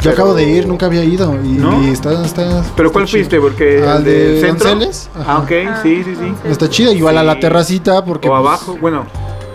[0.00, 1.34] Yo acabo de ir, nunca había ido.
[1.44, 1.82] Y, ¿No?
[1.82, 2.62] y está, está.
[2.76, 3.18] ¿Pero cuál chido.
[3.18, 3.40] fuiste?
[3.40, 4.70] Porque Al de del centro.
[5.26, 6.32] Ah, ok, Ah, sí, sí, sí.
[6.48, 7.40] Está chido, igual a la Sí.
[7.40, 9.06] terracita porque O pues, abajo, bueno,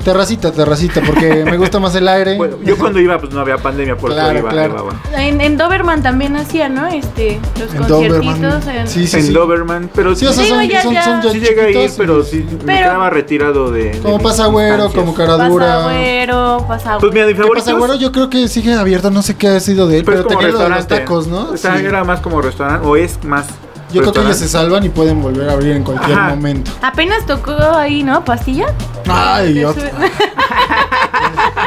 [0.01, 2.37] terracita, terracita porque me gusta más el aire.
[2.37, 4.73] bueno, yo cuando iba pues no había pandemia, por Claro, eso iba, claro.
[4.73, 4.99] iba, bueno.
[5.15, 6.87] En, en Doberman también hacía, ¿no?
[6.87, 8.39] Este, los en conciertitos.
[8.41, 8.75] Doberman.
[8.75, 9.33] en- Sí, sí, en sí.
[9.33, 11.03] Doberman, pero Sí, o sea, son, ya, son, ya.
[11.03, 14.91] son ya sí llegué pero sí me Pero- quedaba retirado de, de Como mis pasagüero,
[14.91, 15.65] como caradura.
[15.83, 16.99] Pasagüero, pasagüero.
[16.99, 17.95] Pues mira, mi ¿Qué favorito pasa, güero?
[17.95, 20.47] Yo creo que sigue abierto, no sé qué ha sido de él, pero pero, tenía
[20.49, 21.49] lo de los tacos, ¿no?
[21.51, 21.85] O sea, Sí.
[21.85, 23.45] era más como restaurante, o es más
[23.93, 26.30] Yo creo que ellos se salvan y pueden volver a abrir en cualquier Ajá.
[26.30, 26.71] momento.
[26.82, 28.23] Apenas tocó ahí, ¿no?
[28.23, 28.67] ¿Pastilla?
[29.08, 29.91] Ay, otra.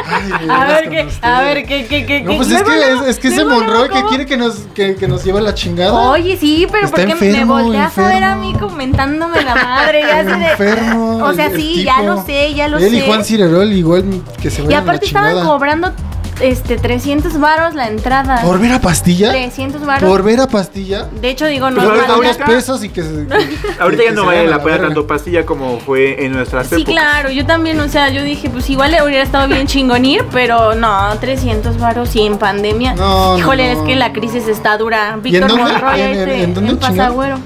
[0.06, 2.20] Ay, A ver qué, a ver qué, qué, qué.
[2.22, 4.94] No, qué- pues es que, es, es que ese Monroy que quiere que nos, que,
[4.96, 5.92] que nos lleve la chingada.
[6.10, 10.02] Oye, sí, pero porque enfermo, me volteas a ver a mí comentándome la madre?
[10.02, 11.18] Ya de- enfermo.
[11.24, 12.96] O sea, sí, ya lo sé, ya lo Él sé.
[12.96, 15.92] y Juan Cirerol igual que se Y vayan a la aparte estaban cobrando
[16.40, 18.42] este 300 varos la entrada.
[18.42, 19.30] ¿Por ver a pastilla?
[19.30, 20.08] 300 varos.
[20.08, 21.04] ¿Por ver a pastilla?
[21.20, 23.00] De hecho digo, no Pues es ahorita- ahorita- pesos y que
[23.80, 26.76] Ahorita que ya no se vale la pena tanto pastilla como fue en nuestras Sí,
[26.76, 26.92] épocas.
[26.92, 30.74] claro, yo también, o sea, yo dije, pues igual le hubiera estado bien chingonir, pero
[30.74, 32.94] no, 300 varos y en pandemia.
[32.94, 33.80] No, Híjole, no.
[33.80, 35.16] es que la crisis está dura.
[35.22, 35.64] Víctor dónde?
[35.64, 36.78] Monroy, ¿En- en- este, en en?
[36.78, 37.38] Pasagüero.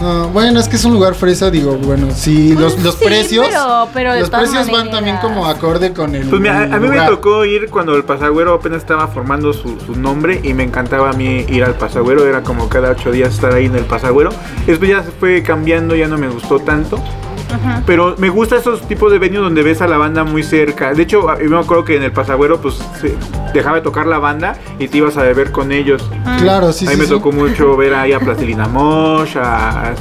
[0.00, 3.04] No, bueno, es que es un lugar fresa, digo, bueno, sí, los, Pues los sí,
[3.04, 3.46] precios...
[3.48, 6.62] pero- pero de los todas precios van también como acorde con el Pues mira, a,
[6.76, 10.54] a mí me tocó ir cuando el pasagüero apenas estaba formando su, su nombre y
[10.54, 13.76] me encantaba a mí ir al pasagüero, era como cada ocho días estar ahí en
[13.76, 14.30] el pasagüero.
[14.66, 16.98] Después ya se fue cambiando, ya no me gustó tanto.
[17.86, 20.92] Pero me gusta esos tipos de venues donde ves a la banda muy cerca.
[20.94, 23.14] De hecho, yo me acuerdo que en el pasagüero pues se
[23.54, 26.02] dejaba de tocar la banda y te ibas a beber con ellos.
[26.40, 27.10] Claro, sí, a mí sí, me sí.
[27.10, 29.94] tocó mucho ver ahí a Plastilina Mosh, a, a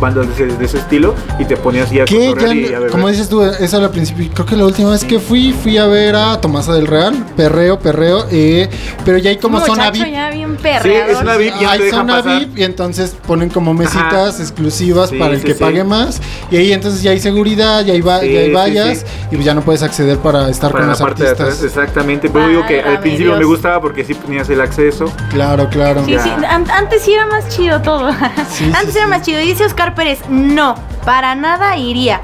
[0.00, 2.78] bandas de ese, de ese estilo y te ponías ahí a cotorrear ya, y a
[2.78, 2.90] beber.
[2.90, 5.86] como dices tú, eso al principio, creo que la última vez que fui, fui a
[5.86, 8.68] ver a Tomasa del Real, perreo, perreo, eh,
[9.04, 10.12] pero ya hay como Un zona muchacho VIP.
[10.12, 12.38] ya bien Sí, es una VIP, ya te hay zona pasar.
[12.40, 14.42] VIP y entonces ponen como mesitas Ajá.
[14.42, 15.60] exclusivas Sí, para el sí, que sí.
[15.60, 18.98] pague más y ahí entonces ya hay seguridad, ya hay, va- Sí, ya hay vallas
[18.98, 19.04] sí.
[19.30, 21.48] y pues ya no puedes acceder para estar para con la los parte de atrás,
[21.48, 21.66] artistas.
[21.76, 22.28] exactamente.
[22.30, 25.12] Pero digo que al principio me gustaba porque sí tenías el acceso.
[25.30, 26.04] Claro, claro.
[26.04, 26.22] Sí, Ya.
[26.22, 28.10] sí, an- antes sí era más chido todo.
[28.50, 29.10] Sí, antes sí, era sí.
[29.10, 29.40] más chido.
[29.40, 32.20] Dice Oscar Pérez, no, para nada iría.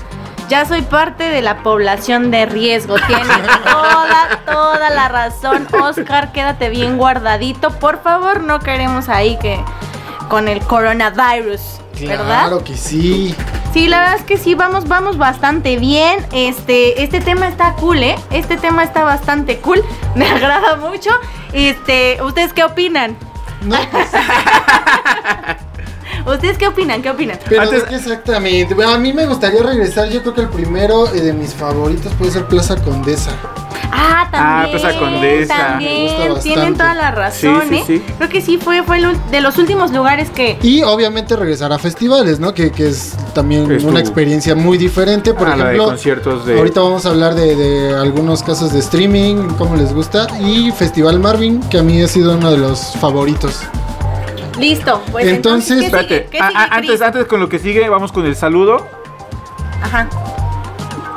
[0.49, 2.97] Ya soy parte de la población de riesgo.
[3.07, 3.27] Tienes
[3.65, 5.67] toda, toda la razón.
[5.81, 7.71] Oscar, quédate bien guardadito.
[7.79, 9.59] Por favor, no queremos ahí que
[10.29, 11.61] con el coronavirus,
[12.01, 12.49] ¿verdad?
[12.49, 13.35] Claro que sí.
[13.73, 16.19] Sí, la verdad es que sí, vamos, vamos bastante bien.
[16.33, 18.17] Este, este tema está cool, ¿eh?
[18.31, 19.83] Este tema está bastante cool.
[20.15, 21.11] Me agrada mucho.
[21.53, 23.17] Este, ¿ustedes qué opinan?
[23.63, 24.09] No, pues,
[26.27, 27.03] ¿Ustedes qué opinan?
[27.03, 27.39] ¿Qué opinan?
[27.49, 28.77] pero Antes- es que exactamente.
[28.85, 30.09] A mí me gustaría regresar.
[30.09, 33.33] Yo creo que el primero eh, de mis favoritos puede ser Plaza Condesa.
[33.95, 34.81] Ah, también.
[34.81, 35.55] Plaza Condesa.
[35.55, 36.03] Me También.
[36.05, 36.43] gusta bastante.
[36.43, 37.85] Tienen toda la razón, Sí, sí, ¿eh?
[37.87, 38.15] sí.
[38.17, 40.59] Creo que sí fue, fue el de los últimos lugares que.
[40.63, 42.55] Y obviamente regresar a festivales, ¿no?
[42.55, 45.35] Que, que es también Es una tu- experiencia muy diferente.
[45.35, 48.79] Por Ah, de ejemplo, conciertos de- ahorita vamos a hablar de, de algunos casos de
[48.79, 50.27] streaming, cómo les gusta.
[50.41, 53.61] Y Festival Marvin, que a mí ha sido uno de los favoritos.
[54.59, 55.03] Listo.
[55.13, 56.27] Pues Entonces- entonces, ¿qué Espérate, sigue?
[56.31, 58.87] ¿Qué a- sigue, a- antes, antes con lo que sigue, vamos con el saludo.
[59.83, 60.09] Ajá.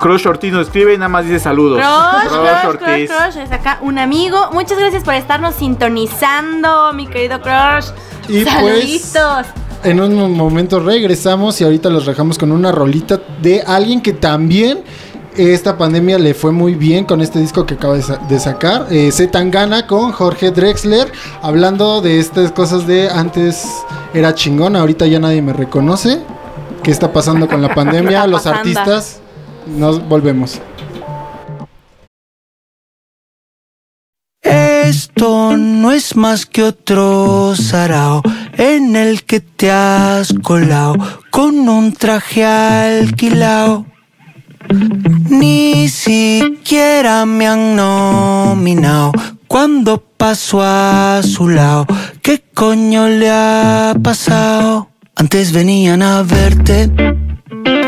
[0.06, 1.80] Crush Ortiz nos escribe y nada más dice saludos.
[1.80, 3.10] Crush, Crush crush, Ortiz.
[3.10, 3.44] crush, crush.
[3.44, 4.38] Es acá un amigo.
[4.54, 7.88] Muchas gracias por estarnos sintonizando, mi querido Crush.
[8.28, 9.48] Y pues- Saluditos.
[9.84, 14.84] En un momento regresamos y ahorita los dejamos con una rolita de alguien que también
[15.36, 18.86] esta pandemia le fue muy bien con este disco que acaba de, sa- de sacar.
[18.91, 21.12] Eh, Z Tangana con Jorge Drexler.
[21.41, 23.68] Hablando de estas cosas de antes
[24.13, 26.22] era chingón, ahorita ya nadie me reconoce.
[26.84, 28.28] ¿Qué está pasando con la pandemia?
[28.28, 29.22] Los artistas.
[29.67, 30.62] Nos volvemos.
[34.41, 38.21] Esto no es más que otro sarao
[38.54, 40.95] en el que te has colado
[41.32, 43.88] con un traje alquilao.
[45.30, 49.12] Ni siquiera me han nominado
[49.47, 51.88] cuando paso a su lado.
[52.21, 54.89] ¿Qué coño le ha pasado?
[55.15, 56.91] Antes venían a verte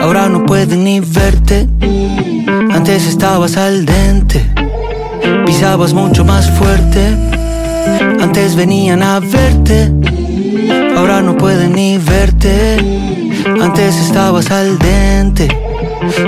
[0.01, 1.67] ahora no pueden ni verte.
[2.71, 4.43] Antes estabas al dente,
[5.45, 7.15] pisabas mucho más fuerte.
[8.21, 9.91] Antes venían a verte,
[10.95, 12.77] ahora no pueden ni verte.
[13.61, 15.47] Antes estabas al dente,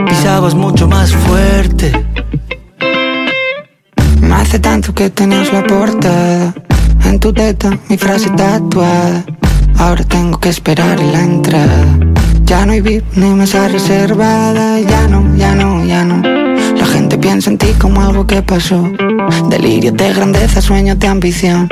[0.07, 1.91] pisabas mucho más fuerte.
[4.21, 6.53] No hace tanto que tenías la portada
[7.05, 9.23] En tu teta, mi frase tatuada
[9.77, 12.08] Ahora tengo que esperar la entrada
[12.49, 14.79] Ya no hay VIP ni mesa reservada.
[14.79, 16.19] Ya no, ya no, ya no.
[16.79, 18.89] La gente piensa en ti como algo que pasó.
[19.51, 21.69] Delirio de grandeza, sueños de ambición.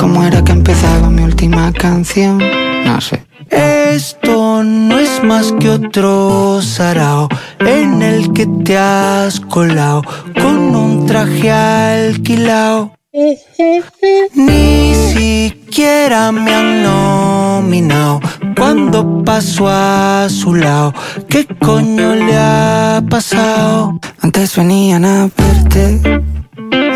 [0.00, 2.42] ¿Cómo era que empezaba mi última canción?
[2.84, 3.24] No sé.
[3.50, 7.28] Esto no es más que otro sarao
[7.60, 10.02] en el que te has colado
[10.42, 12.90] con un traje alquilado.
[14.34, 18.20] Ni siquiera me han nominado
[18.56, 20.94] cuando paso a su lado.
[21.28, 23.98] ¿Qué coño le ha pasado?
[24.22, 26.00] Antes venían a verte,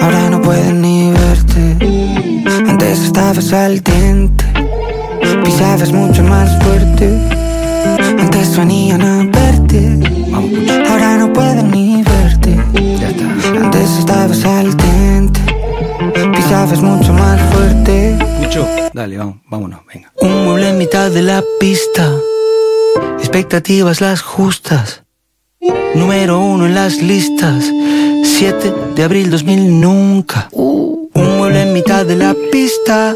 [0.00, 1.76] ahora no pueden ni verte.
[2.68, 4.44] Antes estabas al diente,
[5.44, 7.18] pisabas mucho más fuerte.
[8.18, 10.00] Antes venían a verte,
[10.88, 12.56] ahora no pueden ni verte.
[13.62, 15.40] Antes estabas al diente,
[16.34, 18.29] pisabas mucho más fuerte.
[18.92, 20.12] Dale, vamos, vámonos, venga.
[20.20, 22.12] Un mueble en mitad de la pista,
[23.20, 25.04] expectativas las justas.
[25.94, 27.72] Número uno en las listas,
[28.24, 30.48] 7 de abril 2000 nunca.
[30.52, 33.14] Un mueble en mitad de la pista,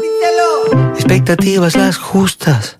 [0.95, 2.79] expectativas las justas.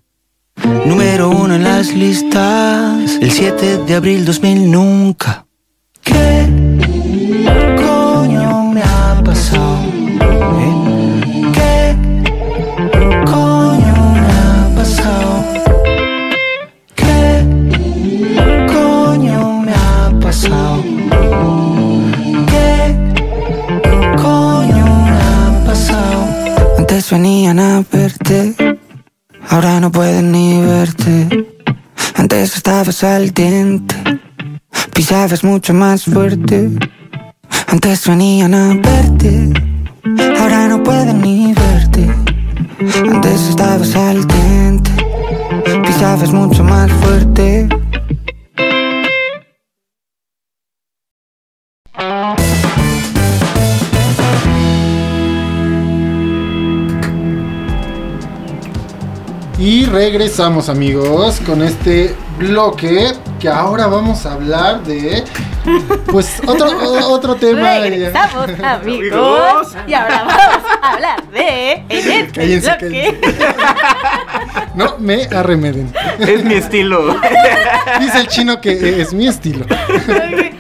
[0.86, 5.46] Número uno en las listas, el 7 de abril 2000 nunca.
[6.02, 6.48] ¿Qué
[27.06, 28.56] Antes venían a verte,
[29.52, 31.46] ahora no pueden ni verte.
[32.16, 33.96] Antes estabas al diente,
[34.92, 36.72] pisabas mucho más fuerte.
[37.68, 39.54] Antes venían a verte,
[40.40, 42.10] ahora no pueden ni verte.
[43.14, 44.92] Antes estabas al diente,
[45.86, 47.70] pisabas mucho más fuerte.
[59.66, 65.24] Y regresamos amigos con este bloque que ahora vamos a hablar de
[66.12, 67.80] pues otro, o- otro tema.
[67.80, 69.76] Regresamos, amigos.
[69.88, 71.72] Y ahora vamos a hablar de.
[71.90, 73.20] En este Cállense, bloque.
[74.76, 75.92] No me arremeden.
[76.20, 77.16] Es mi estilo.
[78.00, 79.66] Dice el chino que es mi estilo.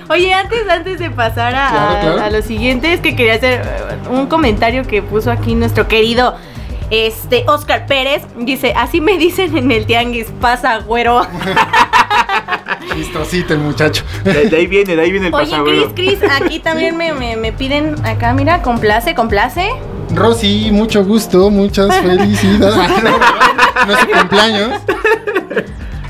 [0.09, 2.21] Oye, antes, antes de pasar a, Claro, claro.
[2.23, 3.61] a lo siguiente, es que quería hacer
[4.09, 6.35] un comentario que puso aquí nuestro querido
[6.89, 8.23] este Oscar Pérez.
[8.37, 11.25] Dice, así me dicen en el tianguis, pasa güero.
[12.93, 14.03] Chistosito el muchacho.
[14.23, 15.55] De, de ahí viene, de ahí viene el Oye.
[15.95, 19.69] Cris, Cris, aquí también me, me, me piden, acá, mira, complace, complace.
[20.13, 22.75] Rosy, mucho gusto, muchas felicidades.
[23.85, 24.81] No es su cumpleaños.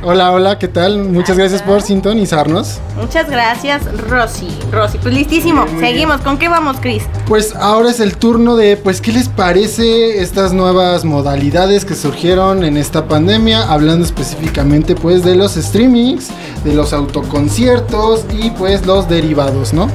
[0.07, 0.99] Hola, hola, ¿qué tal?
[0.99, 2.79] Muchas gracias por sintonizarnos.
[2.95, 4.49] Muchas gracias, Rosy.
[4.71, 5.65] Rosy, pues listísimo.
[5.79, 6.21] Seguimos.
[6.21, 7.01] ¿Con qué vamos, Cris?
[7.25, 12.63] Pues ahora es el turno de, pues, ¿qué les parece estas nuevas modalidades que surgieron
[12.63, 13.63] en esta pandemia?
[13.63, 16.27] Hablando específicamente, pues, de los streamings,
[16.63, 19.89] de los autoconciertos y, pues, los derivados, ¿no?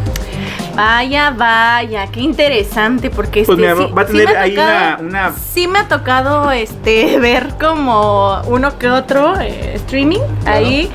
[0.75, 4.55] Vaya, vaya, qué interesante porque Pues este, mira, sí- va a tener me ha ahí
[4.55, 4.71] tocado-
[5.05, 10.21] una- una- Sí me ha tocado este ver como uno que otro eh, streaming.
[10.47, 10.91] Ahí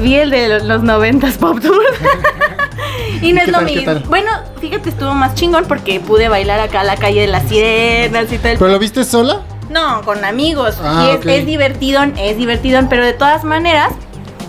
[0.00, 1.82] vi el de los, 90s Pop Tour.
[3.22, 3.84] y no ¿Y es lo tal, mismo.
[3.84, 3.98] tal?
[4.08, 8.30] Bueno, fíjate, estuvo más chingón porque pude bailar acá a la calle de las sirenas
[8.32, 9.40] y el ¿Pero lo viste sola?
[9.68, 10.76] no, con amigos.
[10.82, 11.26] Ah, y es, ok.
[11.26, 13.92] es divertido, es divertido, pero de todas maneras,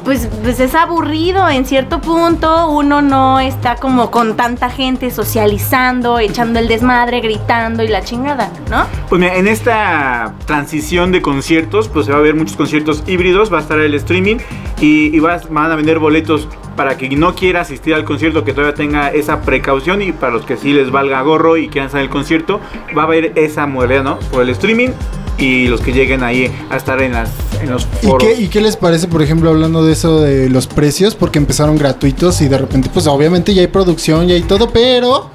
[0.03, 2.69] pues, pues es aburrido en cierto punto.
[2.69, 8.51] Uno no está como con tanta gente socializando, echando el desmadre, gritando y la chingada,
[8.69, 8.85] ¿no?
[9.09, 13.51] Pues mira, en esta transición de conciertos, pues se va a ver muchos conciertos híbridos,
[13.51, 14.37] va a estar el streaming
[14.79, 18.75] y, y van a vender boletos para que no quiera asistir al concierto, que todavía
[18.75, 22.11] tenga esa precaución y para los que sí les valga gorro y quieran salir al
[22.11, 22.59] concierto,
[22.97, 24.19] va a haber esa modalidad, ¿no?
[24.31, 24.89] Por el streaming
[25.37, 27.31] y los que lleguen ahí a estar en, las,
[27.63, 30.67] en los ¿Y qué, ¿Y qué les parece, por ejemplo, hablando de eso de los
[30.67, 31.15] precios?
[31.15, 35.32] Porque empezaron gratuitos y de repente, pues obviamente ya hay producción, ya hay todo, pero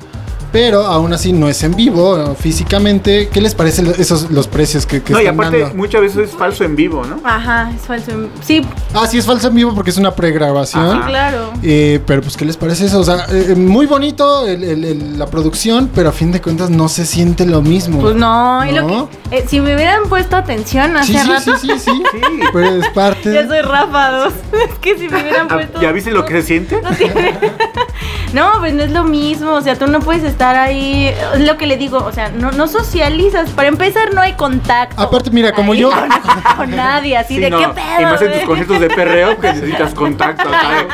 [0.52, 3.28] pero aún así no es en vivo, eh, físicamente.
[3.32, 5.74] ¿Qué les parece esos los precios que, que No, y aparte dando?
[5.76, 7.20] muchas veces es falso en vivo, ¿no?
[7.24, 8.12] Ajá, es falso.
[8.42, 8.62] Sí,
[8.94, 10.98] Ah, sí, es falso en vivo porque es una pregrabación.
[10.98, 11.06] Ajá.
[11.08, 11.52] claro.
[11.62, 13.00] Eh, pero pues, ¿qué les parece eso?
[13.00, 16.70] O sea, eh, muy bonito el- el- el- la producción, pero a fin de cuentas
[16.70, 18.00] no se siente lo mismo.
[18.00, 18.86] Pues no, y lo
[19.30, 22.02] que, eh, si me hubieran puesto atención hace Sí, sí, rato, sí, sí, sí.
[22.12, 22.20] Sí.
[22.52, 23.32] Pero es parte.
[23.32, 24.32] ya soy Rafa 2.
[24.70, 25.80] es que si me hubieran Ah, puesto.
[25.80, 26.80] ¿Ya viste lo que se siente?
[26.82, 27.38] No tiene-
[28.32, 31.56] No, pues no es lo mismo, o sea, tú no puedes estar ahí, es lo
[31.56, 35.00] que le digo, o sea, no, no socializas, para empezar no hay contacto.
[35.02, 36.08] Aparte, mira, como Ahí yo- Con,
[36.56, 38.00] con nadie, así Sí, de no, qué pedo.
[38.00, 40.86] Y más en tus conciertos de perreo que necesitas contacto, ¿sabes?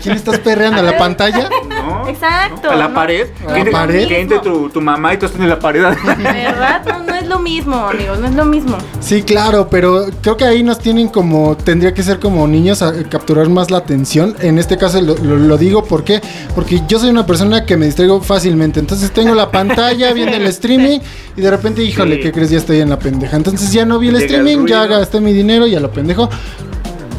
[0.00, 0.80] ¿A quién estás perreando?
[0.80, 1.50] ¿A la pantalla?
[1.68, 2.08] ¿No?
[2.08, 2.94] Exacto, A la ¿no?
[2.94, 3.26] pared.
[3.46, 4.08] ¿A la pared?
[4.08, 5.82] Que entre tu, tu mamá y tú estás en la pared.
[6.18, 6.82] ¿Verdad?
[6.86, 8.78] No, no es lo mismo, amigos, no es lo mismo.
[9.00, 12.92] Sí, claro, pero creo que ahí nos tienen como, tendría que ser como niños a
[13.10, 14.34] capturar más la atención.
[14.40, 16.20] En este caso lo, lo- lo digo ¿por qué?
[16.54, 18.80] porque yo soy una persona que me distraigo fácilmente.
[18.80, 21.00] Entonces tengo la pantalla viendo el streaming
[21.36, 22.22] y de repente, híjole, Sí.
[22.22, 22.50] ¿qué crees?
[22.50, 23.36] Ya estoy en la pendeja.
[23.36, 24.98] Entonces ya no vi el Llega el streaming, ya ruido.
[25.00, 26.28] gasté mi dinero y a lo pendejo.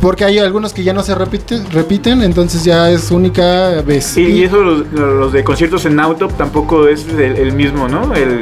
[0.02, 4.18] Porque hay algunos que ya no se repiten, repiten entonces ya es única vez.
[4.18, 8.14] Y, y eso los, los de conciertos en auto tampoco es el, el mismo, ¿no?
[8.16, 8.40] El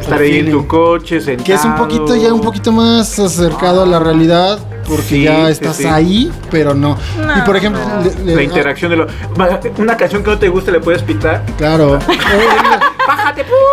[0.00, 1.44] estar El ahí en tu coche, sentado.
[1.44, 4.58] Que es un poquito ya un poquito más acercado a la realidad
[4.88, 5.84] porque Sí, ya estás sí.
[5.86, 6.96] ahí, pero no.
[7.24, 8.02] No, y por ejemplo, no.
[8.02, 9.06] le- le- La interacción de lo.
[9.78, 11.44] Una canción que no te gusta le puedes pitar.
[11.58, 11.98] Claro.
[13.06, 13.71] ¡Bájate, pum!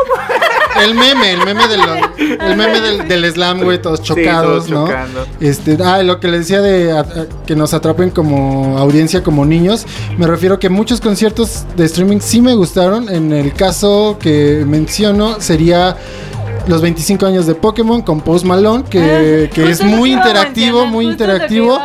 [0.84, 4.66] El meme, el meme, de lo- el meme del, del slam, güey, todos Sí, chocados,
[4.66, 4.86] todos ¿no?
[4.88, 5.26] chocando.
[5.40, 7.06] Este, ah, lo que le decía de a- a-
[7.46, 9.86] que nos atrapen como audiencia, como niños,
[10.18, 13.10] me refiero que muchos conciertos de streaming sí me gustaron.
[13.10, 15.96] En el caso que menciono sería
[16.68, 21.06] los 25 años de Pokémon con Post Malone, que, que Justo es muy interactivo, muy
[21.06, 21.80] que interactivo.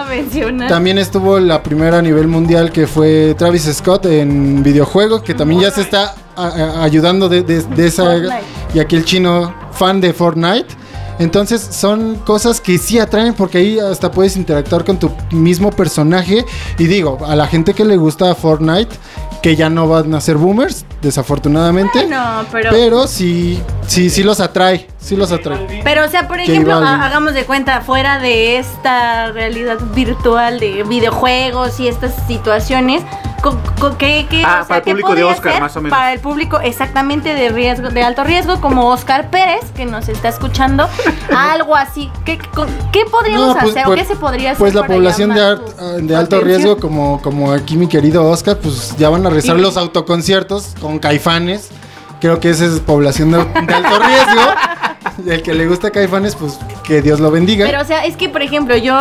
[0.68, 5.62] También estuvo la primera a nivel mundial que fue Travis Scott en videojuegos, que también
[5.62, 8.04] ya se está a- a- ayudando de, de- de esa...
[8.74, 10.66] Y aquí el chino fan de Fortnite.
[11.20, 16.44] Entonces son cosas que sí atraen porque ahí hasta puedes interactuar con tu mismo personaje.
[16.76, 18.96] Y digo, a la gente que le gusta Fortnite,
[19.40, 22.06] que ya no van a ser boomers, desafortunadamente.
[22.08, 25.80] No, pero, Pero sí, sí, sí los atrae, sí los atrae.
[25.84, 30.82] pero o sea, por ejemplo, ha- hagamos de cuenta, fuera de esta realidad virtual de
[30.84, 33.02] videojuegos y estas situaciones,
[33.98, 35.96] ¿qué, qué, Ah, o sea, para el qué público de Oscar, más o menos.
[35.96, 40.28] Para el público exactamente de riesgo, de alto riesgo, como Oscar Pérez, que nos está
[40.28, 40.88] escuchando,
[41.36, 42.10] algo así.
[42.24, 44.58] ¿Qué, con- qué podríamos No, pues- hacer o pues- qué se podría hacer?
[44.60, 46.44] Pues la población de, art- ah, de alto atención?
[46.62, 50.98] riesgo, como, como aquí mi querido Oscar, pues ya van a rezar los autoconciertos con
[50.98, 51.68] caifanes.
[52.20, 54.40] Creo que esa es población de, de alto riesgo.
[55.24, 57.66] Y el que le gusta caifanes, pues que Dios lo bendiga.
[57.66, 58.96] Pero, o sea, es que, por ejemplo, yo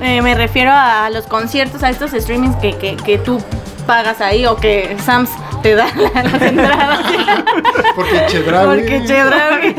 [0.00, 3.42] eh, me refiero a los conciertos, a estos streamings que, que, que tú
[3.86, 5.30] pagas ahí o que Sams
[5.62, 7.00] te da la- las entradas.
[7.96, 9.74] Porque Chedraui- Porque Chedraui,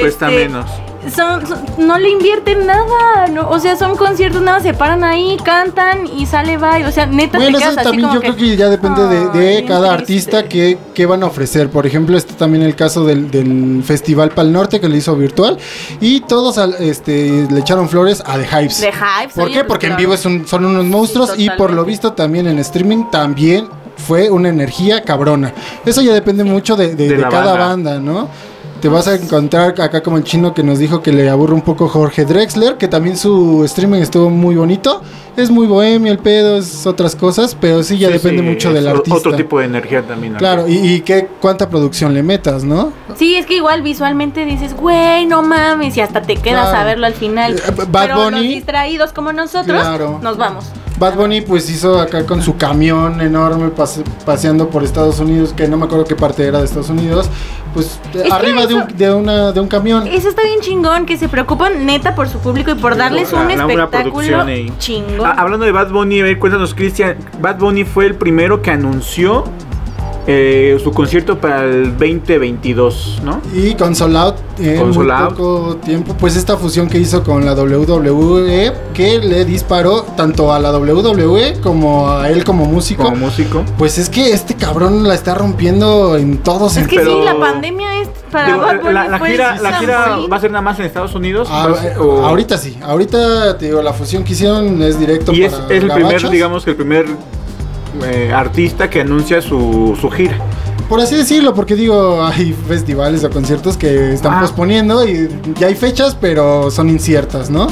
[0.00, 0.66] Cuesta este, menos.
[1.14, 5.36] Son, son- no le invierten nada, no, o sea, son conciertos, nada, se paran ahí,
[5.44, 8.20] cantan y sale bye, o sea, neta Bueno, te eso quedas así también como yo
[8.20, 10.36] creo que ya depende de, cada triste.
[10.36, 11.68] artista que, que van a ofrecer.
[11.70, 15.58] Por ejemplo, este también el caso del, del Festival Pal Norte que le hizo virtual.
[16.00, 18.80] Y todos al- este, le echaron flores a The Hypes.
[18.80, 19.58] De Hypes, ¿Por oye, qué?
[19.60, 22.58] pues, Porque en vivo es un- son unos monstruos y por lo visto también en
[22.60, 25.52] streaming también fue una energía cabrona.
[25.84, 27.66] Eso ya depende mucho de, de- De cada banda.
[27.94, 28.28] banda, ¿no?
[28.84, 31.62] Te vas a encontrar acá como el chino que nos dijo que le aburre un
[31.62, 35.00] poco Jorge Drexler, que también su streaming estuvo muy bonito.
[35.38, 38.74] Es muy bohemio el pedo, es otras cosas, pero sí ya Sí, depende sí, mucho
[38.74, 39.14] del artista.
[39.18, 40.34] Otro tipo de energía también.
[40.34, 42.92] Claro, y, y qué cuánta producción le metas, ¿no?
[43.16, 46.78] Sí, es que igual visualmente dices, güey, no mames, y hasta te quedas Claro.
[46.78, 47.54] a verlo al final.
[47.56, 50.18] Eh, Bad Pero los Bunny- distraídos como nosotros, Claro.
[50.22, 50.66] nos vamos.
[50.98, 55.66] Bad Bunny pues hizo acá con su camión enorme pase- paseando por Estados Unidos, que
[55.66, 57.28] no me acuerdo qué parte era de Estados Unidos,
[57.74, 57.98] pues
[58.30, 60.06] arriba de, un, de, una, de un camión.
[60.06, 63.48] Eso está bien chingón, que se preocupan neta por su público y por darles un
[63.48, 64.46] La- espectáculo
[64.78, 65.26] chingón.
[65.26, 67.16] Ah, hablando de Bad Bunny, a ver, cuéntanos, Cristian.
[67.40, 69.44] Bad Bunny fue el primero que anunció
[70.26, 73.40] eh, su concierto para el 2022, ¿no?
[73.54, 75.28] Y con Soul Out en Con muy Soul Out.
[75.36, 80.58] poco tiempo, pues esta fusión que hizo con la WWE, que le disparó tanto a
[80.58, 83.04] la WWE como a él como músico.
[83.04, 83.64] Como músico.
[83.76, 87.38] Pues es que este cabrón la está rompiendo en todos es que pero- sí, la
[87.38, 90.78] pandemia es para Digo, Bad Bunny la, gira, la gira va a ser nada más
[90.80, 91.48] en Estados Unidos.
[91.50, 95.32] Ah, a eh, o- ahorita sí, ahorita te digo, la fusión que hicieron es directo
[95.32, 97.06] Y es, para es el primer, digamos que el primer
[98.04, 100.36] eh, artista que anuncia su, su gira.
[100.88, 104.40] Por así decirlo, porque digo, hay festivales o conciertos que están Ah.
[104.42, 105.28] posponiendo y
[105.58, 107.68] ya hay fechas, pero son inciertas, ¿no?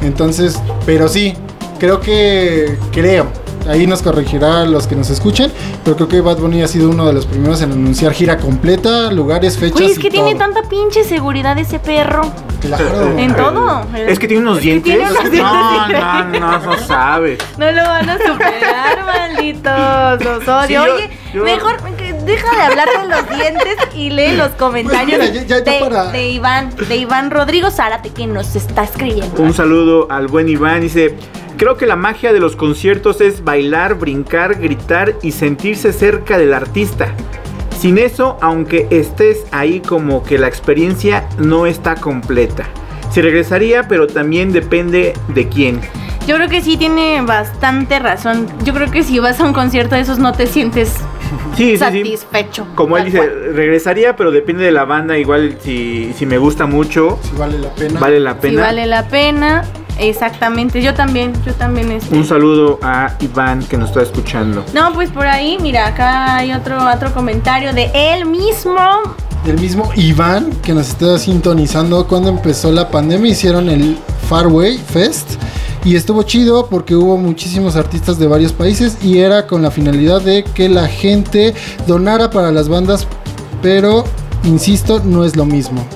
[0.00, 1.34] Entonces, pero sí,
[1.78, 3.26] creo que, creo,
[3.68, 5.52] ahí nos corregirá los que nos escuchen,
[5.84, 9.10] pero creo que Bad Bunny ha sido uno de los primeros en anunciar gira completa,
[9.10, 9.80] lugares, fechas.
[9.80, 10.38] Oye, es y que tiene todo.
[10.40, 12.22] tanta pinche seguridad ese perro.
[12.60, 13.18] Claro.
[13.18, 13.84] En todo.
[13.94, 14.92] Es que tiene unos Es que dientes.
[14.94, 16.00] tiene unos No, dientes.
[16.00, 17.38] no, no, no sabes.
[17.58, 20.24] No lo van a superar, malditos.
[20.24, 20.66] Los odio.
[20.66, 21.76] Sí, yo- Oye, yo- mejor
[22.24, 25.72] deja de hablar con los dientes y lee los comentarios Pues mira, ya- ya- ya
[25.72, 29.42] de, para- de Iván, de Iván Rodrigo Zárate, que nos está escribiendo.
[29.42, 30.80] Un saludo al buen Iván.
[30.80, 31.14] Dice:
[31.56, 36.52] Creo que la magia de los conciertos es bailar, brincar, gritar y sentirse cerca del
[36.52, 37.08] artista.
[37.78, 42.64] Sin eso, aunque estés ahí, como que la experiencia no está completa.
[43.10, 45.80] Se regresaría, pero también depende de quién.
[46.26, 48.46] Yo creo que sí tiene bastante razón.
[48.64, 50.94] Yo creo que si vas a un concierto de esos no te sientes
[51.56, 51.76] Sí, sí, sí.
[51.76, 52.66] satisfecho.
[52.74, 53.54] Como él dice, cual.
[53.54, 55.18] regresaría, pero depende de la banda.
[55.18, 58.00] Igual si, si me gusta mucho, Si vale la pena.
[58.00, 58.62] vale la Si pena.
[58.62, 59.64] vale la pena.
[59.98, 60.82] Exactamente.
[60.82, 62.14] Yo también, yo también este.
[62.14, 64.64] Un saludo a Iván que nos está escuchando.
[64.74, 68.76] No, pues por ahí, mira, acá hay otro, otro comentario de él mismo.
[69.44, 75.34] Del mismo Iván que nos está sintonizando cuando empezó la pandemia, hicieron el Farway Fest.
[75.84, 80.22] Y estuvo chido porque hubo muchísimos artistas de varios países y era con la finalidad
[80.22, 81.52] de que la gente
[81.86, 83.06] donara para las bandas,
[83.60, 84.04] pero
[84.44, 85.86] insisto, no es lo mismo.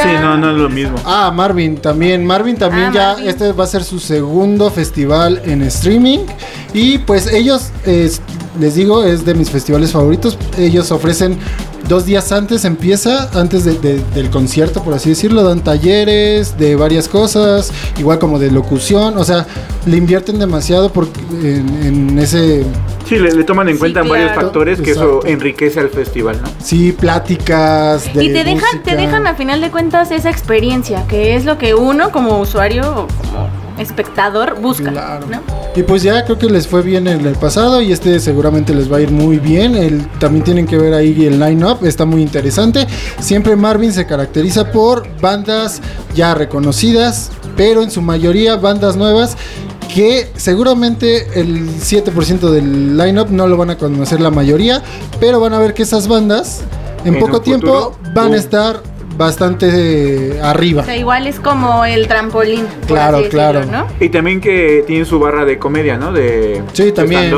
[0.00, 0.18] Ah, mira.
[0.18, 0.96] Sí, no, no es lo mismo.
[1.04, 2.24] Ah, Marvin también.
[2.26, 3.28] Marvin también Ah, ya, Marvin.
[3.28, 6.20] este va a ser su segundo festival en streaming.
[6.74, 8.20] Y pues ellos, es-
[8.60, 10.38] les digo, es de mis festivales favoritos.
[10.58, 11.38] Ellos ofrecen
[11.88, 16.76] dos días antes, empieza, antes de- de- del concierto, por así decirlo, dan talleres de
[16.76, 19.16] varias cosas, igual como de locución.
[19.18, 19.46] O sea,
[19.86, 22.64] le invierten demasiado porque en, en ese,
[23.08, 25.20] Sí, le, le toman en Sí, cuenta varios factores que Exacto.
[25.20, 26.48] eso enriquece al festival, ¿no?
[26.62, 28.12] sí, pláticas.
[28.14, 31.58] De Y te dejan, te dejan a final de cuentas esa experiencia, que es lo
[31.58, 33.48] que uno como usuario o como
[33.78, 34.90] espectador busca.
[34.90, 35.26] Claro.
[35.26, 35.40] ¿no?
[35.74, 38.92] Y pues ya creo que les fue bien en el pasado y este seguramente les
[38.92, 39.74] va a ir muy bien.
[39.74, 42.86] El, también tienen que ver ahí el line-up, está muy interesante.
[43.20, 45.80] Siempre Marvin se caracteriza por bandas
[46.14, 49.36] ya reconocidas, pero en su mayoría bandas nuevas
[49.94, 54.82] que seguramente el 7% del line-up no lo van a conocer la mayoría,
[55.20, 56.62] pero van a ver que esas bandas
[57.04, 58.34] en, En poco tiempo futuro, van boom.
[58.34, 58.82] a estar
[59.16, 59.68] bastante
[60.36, 60.82] eh, arriba.
[60.82, 62.66] O sea, igual es como el trampolín.
[62.86, 63.66] Claro, decirlo, claro.
[63.66, 63.86] ¿no?
[64.00, 66.12] Y también que tienen su barra de comedia, ¿no?
[66.12, 67.30] De Sí, también.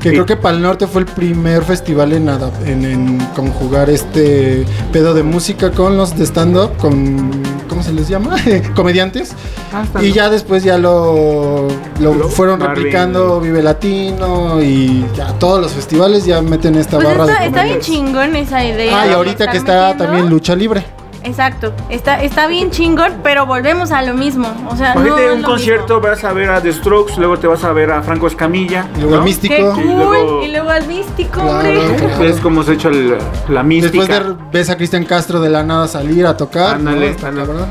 [0.00, 0.14] Que Sí.
[0.14, 2.28] creo que Pal Norte fue el primer festival en,
[2.66, 7.30] en, en conjugar este pedo de música con los de stand-up, con.
[7.68, 8.36] ¿Cómo se les llama?
[8.76, 9.32] Comediantes.
[9.72, 9.84] Ah.
[10.00, 11.66] Y ya después ya lo,
[11.98, 12.76] lo Lo- fueron Marvin.
[12.76, 17.46] replicando Vive Latino y ya todos los festivales ya meten esta Pues barra está, de
[17.46, 17.86] está bien comediantes.
[17.86, 19.00] chingón esa idea.
[19.00, 20.84] Ah, y ahorita que está metiendo- también lucha libre.
[21.26, 24.48] Exacto, está, está bien chingón, pero volvemos a lo mismo.
[24.70, 27.36] O sea, no Imagínate es un lo concierto, vas a ver a The Strokes, luego
[27.38, 28.86] te vas a ver a Franco Escamilla.
[28.96, 29.18] Y luego ¿no?
[29.18, 29.54] al místico.
[29.54, 29.84] Qué Y cool.
[29.96, 31.96] luego- Y luego al místico, Claro, hombre.
[31.96, 32.24] claro.
[32.24, 33.18] Es como se echa el-
[33.48, 33.98] la mística.
[34.06, 36.78] Después de, ves a Cristian Castro de la nada salir a tocar.
[36.80, 36.90] ¿no?
[36.90, 37.46] Ándale, ándale.
[37.46, 37.66] cabrón.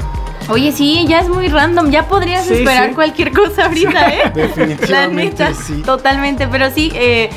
[0.49, 1.89] Oye, sí, ya es muy random.
[1.89, 2.95] Ya podrías Sí, esperar sí.
[2.95, 4.31] cualquier cosa ahorita, ¿eh?
[4.35, 5.81] Definitivamente La neta, sí.
[5.81, 6.47] totalmente.
[6.47, 7.29] Pero sí, eh,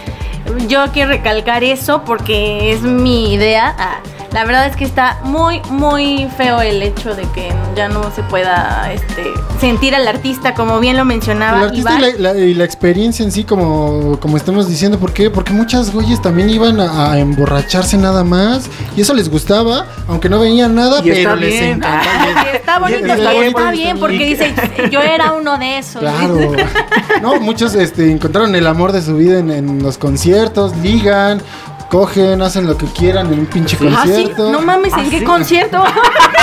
[0.66, 3.74] yo quiero recalcar eso porque es mi idea.
[3.78, 3.98] Ah,
[4.32, 8.22] la verdad es que está muy, muy feo el hecho de que ya no se
[8.24, 9.24] pueda este,
[9.60, 13.24] sentir al artista, como bien lo mencionaba El artista y la, la- y la experiencia
[13.24, 15.30] en sí, como, como estamos diciendo, ¿por qué?
[15.30, 20.28] Porque muchas güeyes también iban a, a emborracharse nada más y eso les gustaba, aunque
[20.28, 21.64] no veían nada, Y está pero les bien.
[21.74, 22.04] encantaba.
[22.52, 23.34] Y Está bonito, Está
[23.74, 23.98] y bien.
[23.98, 24.54] porque dice,
[24.90, 26.00] yo era uno de esos.
[26.00, 26.38] Claro.
[27.22, 31.40] No, muchos este, encontraron el amor de su vida en, en los conciertos, ligan,
[31.88, 34.52] cogen, hacen lo que quieran en un pinche Ah, sí, concierto.
[34.52, 35.24] no mames, ¿en Ah, qué sí.
[35.24, 35.82] concierto?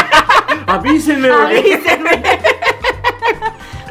[0.68, 1.30] Avísenme.
[1.32, 2.22] Avísenme.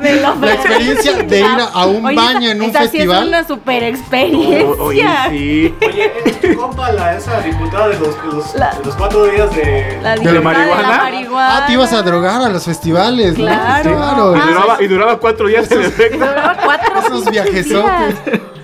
[0.01, 3.23] La experiencia de ir a- un Oye, baño en un esa sí festival.
[3.23, 4.67] es una super experiencia.
[4.67, 5.75] O- Oye, sí.
[5.87, 9.25] Oye, es tu compa, la, esa diputada de los, de los, La- de los cuatro
[9.27, 9.99] días de...
[10.03, 10.83] La la diputada marihuana?
[10.83, 11.57] De la marihuana.
[11.59, 13.45] Ah, te ibas a drogar a los festivales, ¿no?
[13.47, 13.97] Claro.
[13.97, 14.37] Claro.
[14.37, 16.19] Y Ah, duraba, y duraba cuatro días en efecto.
[16.19, 18.17] Duraba cuatro Esos viajesotes.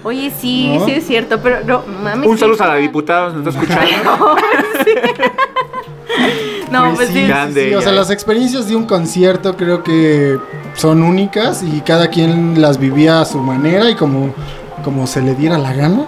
[0.02, 0.84] Oye, sí, ¿No?
[0.86, 2.28] sí es cierto, pero no mames.
[2.28, 2.82] Un sí, saludo a la sí.
[2.82, 4.36] diputada, nos está escuchando.
[6.70, 7.26] No, pues sí.
[7.26, 10.38] Grande sí, o sea, las experiencias de un concierto creo que
[10.74, 14.32] son únicas y cada quien las vivía a su manera y como,
[14.84, 16.06] como se le diera la gana.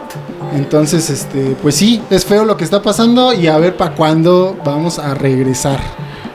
[0.55, 4.57] Entonces, este, pues sí, es feo lo que está pasando y a ver para cuándo
[4.65, 5.81] vamos a regresar.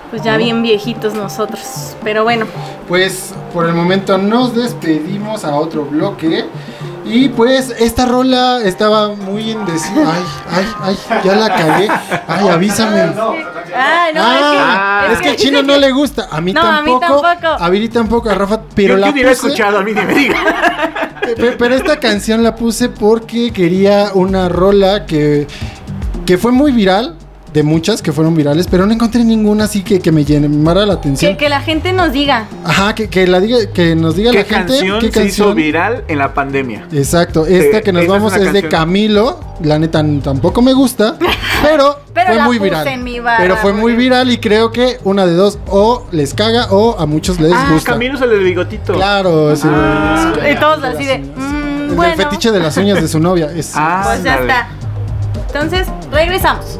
[0.09, 1.95] Pues ya bien viejitos nosotros.
[2.03, 2.45] Pero bueno,
[2.87, 6.45] Pues por el momento nos despedimos a otro bloque.
[7.09, 9.93] Y pues esta rola estaba muy indecisa.
[9.95, 10.65] Ay, ay,
[11.09, 11.87] ay, ya la cagué.
[12.27, 13.01] Ay, avísame.
[13.01, 16.27] Ay, no, ah, es que, es que al chino no le gusta.
[16.31, 17.21] A mí No, a mí tampoco.
[17.21, 17.63] tampoco.
[17.63, 18.61] A Viri tampoco, a Rafa.
[18.73, 20.37] Pero yo, la yo puse- escuchado, a mí ni me diga.
[21.35, 25.45] Pe- Pero esta canción la puse porque quería una rola que,
[26.25, 27.16] que fue muy viral,
[27.57, 30.93] de muchas que fueron virales, pero no encontré ninguna así que, que me llamara la
[30.93, 31.31] atención.
[31.31, 32.45] Que, que la gente nos diga.
[32.63, 35.45] Ajá, que, que la diga, que nos diga ¿Qué la gente canción qué se hizo
[35.45, 35.55] canción.
[35.55, 36.87] viral en la pandemia?
[36.91, 38.69] Exacto, esta Eh, que nos es vamos es, de canción.
[38.71, 41.17] Camilo, la neta tampoco me gusta,
[41.63, 42.87] pero, Pero fue la muy puse viral.
[42.89, 46.33] en mi barra, pero fue muy viral y creo que una de dos o les
[46.35, 47.93] caga o a muchos les Ah, gusta.
[47.93, 48.93] Camilo es el del bigotito.
[48.93, 49.67] Claro, sí.
[49.67, 50.31] Ah.
[50.51, 51.17] Y todos así de.
[51.19, 52.15] mm, El bueno.
[52.17, 53.49] fetiche de las uñas de su novia.
[53.55, 54.67] Es, Ah, Pues ya está.
[55.47, 56.79] Entonces, regresamos.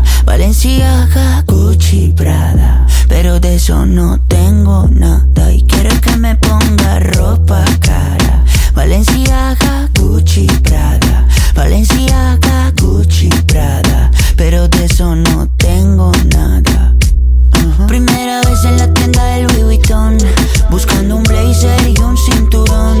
[0.25, 2.85] Valenciaga, Gucci, Prada.
[3.07, 5.51] Pero de eso no tengo nada.
[5.51, 8.43] Y quiere que me ponga ropa cara.
[8.73, 11.27] Valenciaga, Gucci, Prada.
[11.55, 14.11] Valenciaga, Gucci, Prada.
[14.35, 16.95] Pero de eso no tengo nada.
[17.87, 20.17] Primera vez en la tienda del Louis Vuitton
[20.69, 22.99] Buscando un blazer y un cinturón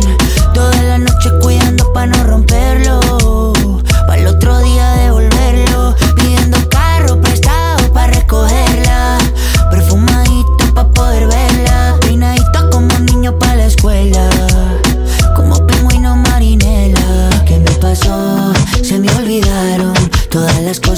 [0.53, 2.99] Toda la noche cuidando pa' no romperlo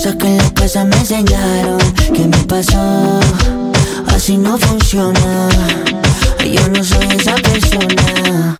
[0.03, 1.77] cosas que en la casa me enseñaron.
[2.13, 3.19] ¿Qué me pasó?
[4.07, 5.49] Así no funciona.
[6.39, 8.57] Yo no soy esa persona.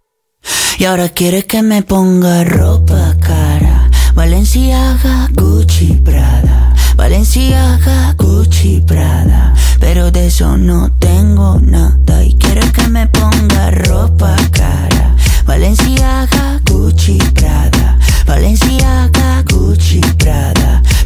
[0.78, 3.90] Y ahora quiere que me ponga ropa cara.
[4.16, 6.74] Valenciaga, Gucci, Prada.
[6.96, 9.54] Valenciaga, Gucci, Prada.
[9.82, 12.24] Pero de eso no tengo nada.
[12.24, 15.14] Y quiere que me ponga ropa cara.
[15.46, 18.00] Valenciaga, Gucci, Prada.
[18.26, 20.83] Valenciaga, Gucci, Prada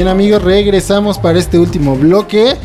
[0.00, 2.56] bien amigos, regresamos para este último bloque.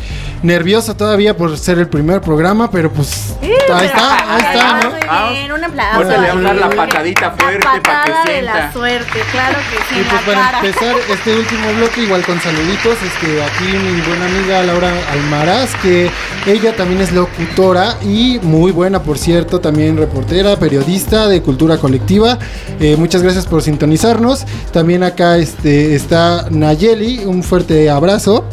[0.42, 3.35] Nervioso todavía por ser el primer programa, pero pues
[3.74, 4.92] ahí está, ahí está, ¿no?
[5.08, 5.96] Ah, Muy bien, un aplauso.
[5.96, 8.72] Ahorita le vamos a dar la patadita fuerte La para que patada de la sienta.
[8.72, 10.00] suerte, claro que sí.
[10.00, 10.58] Y pues para cara.
[10.58, 16.10] empezar este último bloque, igual con saluditos, este, aquí mi buena amiga Laura Almaraz, que
[16.46, 22.38] ella también es locutora y muy buena, por cierto, también reportera, periodista de cultura colectiva.
[22.80, 24.44] Eh, muchas gracias por sintonizarnos.
[24.72, 28.44] También acá este, está Nayeli, un fuerte abrazo.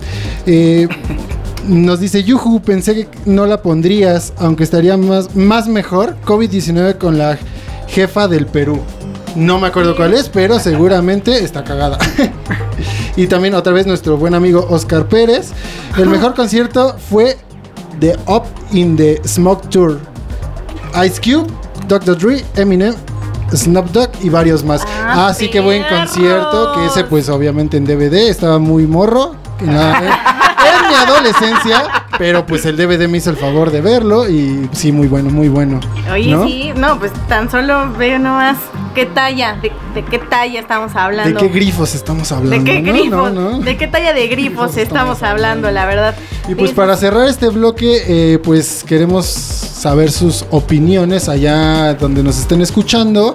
[0.46, 0.88] Eh,
[1.68, 6.16] nos dice, Yuju, pensé que no la pondrías, aunque estaría más, más mejor.
[6.26, 7.38] COVID-19 con la
[7.88, 8.80] jefa del Perú.
[9.36, 11.98] No me acuerdo cuál es, pero seguramente está cagada.
[13.16, 15.52] y también otra vez nuestro buen amigo Oscar Pérez.
[15.98, 17.38] El mejor concierto fue
[18.00, 20.00] The Up in the Smoke Tour.
[21.06, 21.48] Ice Cube,
[21.88, 22.18] Dr.
[22.18, 22.94] Dre, Eminem,
[23.56, 24.84] Snoop Dogg y varios más.
[24.86, 29.36] Ah, Así que buen concierto, que ese pues obviamente en DVD estaba muy morro.
[29.62, 29.68] Mi
[31.04, 35.30] adolescencia, pero pues el DVD me hizo el favor de verlo y sí, muy bueno,
[35.30, 35.80] muy bueno.
[36.12, 36.46] Oye, ¿no?
[36.46, 38.58] sí, no, pues tan solo veo nomás
[38.94, 41.40] qué talla, de, de qué talla estamos ¿De hablando.
[41.40, 42.64] qué grifos estamos hablando?
[42.64, 43.10] ¿De qué grifos?
[43.10, 43.60] No, no.
[43.60, 46.16] ¿De qué talla de grifos estamos hablando, la verdad?
[46.48, 52.38] Y pues para cerrar este bloque, eh, pues queremos saber sus opiniones allá donde nos
[52.40, 53.34] estén escuchando.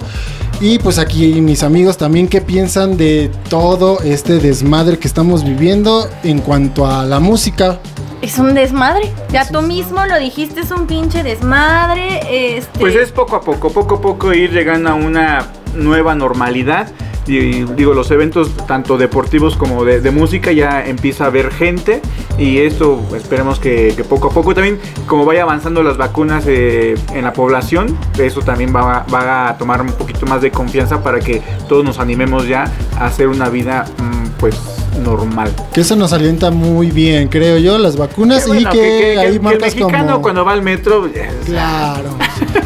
[0.61, 6.09] Y pues aquí mis amigos también qué piensan de todo este desmadre que estamos viviendo
[6.23, 7.79] en cuanto a la música.
[8.21, 9.09] es un desmadre.
[9.31, 12.57] Ya tú mismo lo dijiste, es un pinche desmadre.
[12.57, 15.45] Este, Pues es poco a poco, poco a poco ir llegando a una
[15.75, 16.89] nueva normalidad.
[17.29, 22.01] Y digo, los eventos tanto deportivos como de, música ya empieza a haber gente
[22.39, 26.95] y esto esperemos que, que poco a poco también, como vaya avanzando las vacunas eh,
[27.13, 31.19] en la población, eso también va, va a tomar un poquito más de confianza para
[31.19, 32.63] que todos nos animemos ya
[32.97, 35.51] a hacer una vida mm, pues normal.
[35.73, 39.35] Que eso nos alienta muy bien, creo yo, las vacunas bueno, y que, que ahí
[39.35, 40.21] el- que el mexicano como...
[40.21, 42.09] cuando va al metro, eh, Claro.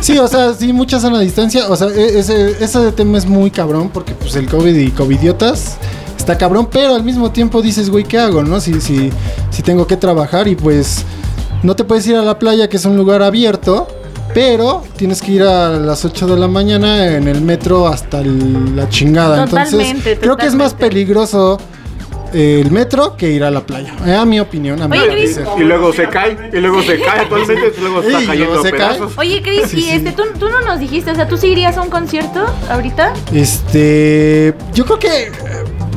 [0.01, 1.67] Sí, o sea, sí, mucha sana distancia.
[1.69, 5.77] O sea, e- ese, ese tema es muy cabrón porque pues el COVID y covidiotas
[6.17, 8.59] está cabrón, pero al mismo tiempo dices, güey, ¿qué hago, no?
[8.61, 9.11] Si, si,
[9.49, 11.03] si tengo que trabajar y pues
[11.63, 13.87] no te puedes ir a la playa, que es un lugar abierto,
[14.33, 18.75] pero tienes que ir a las 8 de la mañana en el metro hasta el-
[18.75, 19.43] la chingada.
[19.43, 21.59] Entonces, Totalmente, creo que es más peligroso
[22.33, 23.93] el metro que ir a la playa.
[24.05, 25.45] Eh, a mi opinión, a mi Oye, parecer.
[25.57, 28.61] y luego se cae, y luego se cae actualmente, y luego está Ey, cayendo luego
[28.61, 28.79] a se cae.
[28.95, 29.13] pedazos.
[29.17, 29.89] Oye, Cris, Sí, y sí.
[29.91, 33.13] este, ¿tú, tú no nos dijiste, o sea, ¿tú sí irías a un concierto ahorita?
[33.33, 35.31] Este, yo creo que eh,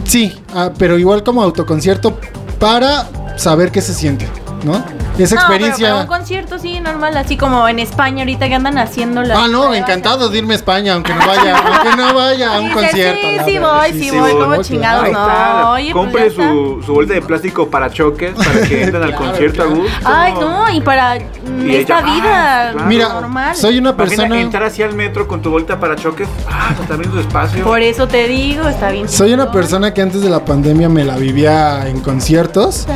[0.05, 2.19] sí, ah, pero igual como autoconcierto
[2.59, 4.27] para saber qué se siente,
[4.65, 4.75] ¿no?
[4.77, 5.87] Esa No, pero- experiencia.
[5.89, 9.49] pero un concierto sí, normal, así como en España ahorita que andan haciendo las Ah,
[9.49, 9.79] no, pruebas.
[9.79, 13.21] encantado de irme a España, aunque no vaya, aunque no vaya a un concierto.
[13.31, 13.75] sí, la sí verdad.
[13.79, 15.21] voy, sí voy, como chingados, Ahí no.
[15.21, 16.43] está, Oye, pues compre está.
[16.43, 19.71] su, su bolsa de plástico para choques para que entren al Claro, concierto claro.
[19.71, 19.99] a gusto.
[20.05, 22.87] Ay, no, y para Y esta ella- vida ah, claro.
[22.89, 23.57] Mira, normal.
[23.57, 24.41] soy una Imagina persona.
[24.41, 26.29] entrar hacia el metro con tu bolsa para choques.
[26.51, 27.65] Ah, pues también tu espacio.
[27.65, 29.09] Por eso te digo, está bien.
[29.09, 32.87] Soy una persona que antes de la pandemia me la vivía en conciertos.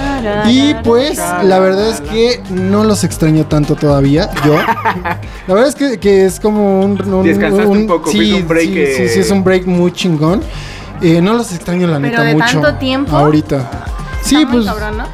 [0.46, 4.54] Y pues la verdad es que no los extraño tanto todavía, yo.
[5.46, 7.00] La verdad es que, que es como un...
[7.12, 8.94] un- Descansaste un poco, sí, un break, sí, eh.
[8.96, 10.42] sí, sí, es un break muy chingón.
[11.02, 12.60] Eh, no los extraño la Pero neta de mucho.
[12.60, 13.70] tanto tiempo, Ahorita.
[14.22, 14.66] Sí, pues...
[14.66, 15.04] cabrón, ¿no?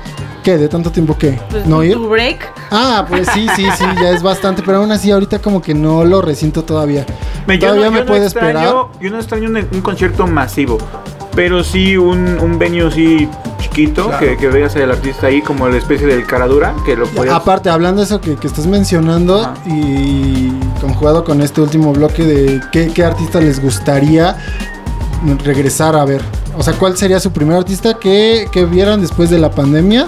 [0.43, 0.59] ¿Qué?
[0.59, 1.39] ¿De tanto tiempo qué?
[1.51, 1.95] Pues, ¿No ir?
[1.95, 2.39] tu break.
[2.71, 6.05] Ah, pues sí, sí, sí, ya es bastante, pero aún así ahorita como que no
[6.05, 7.05] lo resiento todavía.
[7.47, 8.75] Me- yo todavía no- me yo no puede extraño- esperar.
[9.01, 10.79] Yo no extraño un, un concierto masivo.
[11.35, 13.29] Pero sí un, un venue así
[13.77, 14.19] chiquito Claro.
[14.27, 17.69] que, que veas al artista ahí como la especie del caradura que lo podías Aparte,
[17.69, 19.55] hablando de eso que, que estás mencionando Ajá.
[19.67, 20.51] y
[20.81, 24.37] conjugado con este último bloque de qué, qué artista les gustaría
[25.45, 26.23] regresar a ver.
[26.57, 30.07] O sea, ¿cuál sería su primer artista que, que vieran después de la pandemia?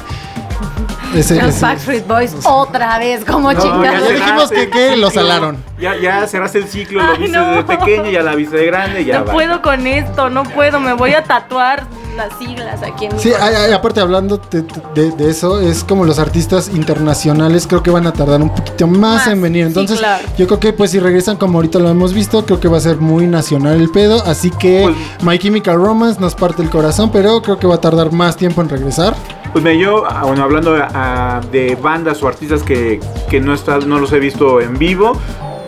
[1.15, 4.09] Ese, Los ese- Backstreet Boys otra vez, como No, chingados.
[4.09, 5.23] ya dijimos que- que el lo ciclo.
[5.27, 5.57] salaron.
[5.81, 7.55] Ya, ya cerraste el ciclo, lo viste no.
[7.57, 9.33] de pequeño, ya la viste de grande, ya no va.
[9.33, 11.85] puedo con esto, no puedo, me voy a tatuar
[12.19, 13.49] las siglas aquí en Sí, corazón.
[13.57, 14.63] ay, ay, aparte hablando de,
[14.95, 18.87] de- de eso, es como los artistas internacionales creo que van a tardar un poquito
[18.87, 19.63] más, Más, en venir.
[19.65, 20.25] sí, Entonces, claro.
[20.37, 22.81] yo creo que pues si regresan como ahorita lo hemos visto, creo que va a
[22.81, 24.23] ser muy nacional el pedo.
[24.27, 27.81] Así que Pues- My Chemical Romance nos parte el corazón, pero creo que va a
[27.81, 29.15] tardar más tiempo en regresar.
[29.53, 33.01] Pues mira, yo, ah, bueno, hablando ah, de bandas o artistas que,
[33.31, 35.13] que no, está, no los he visto en vivo,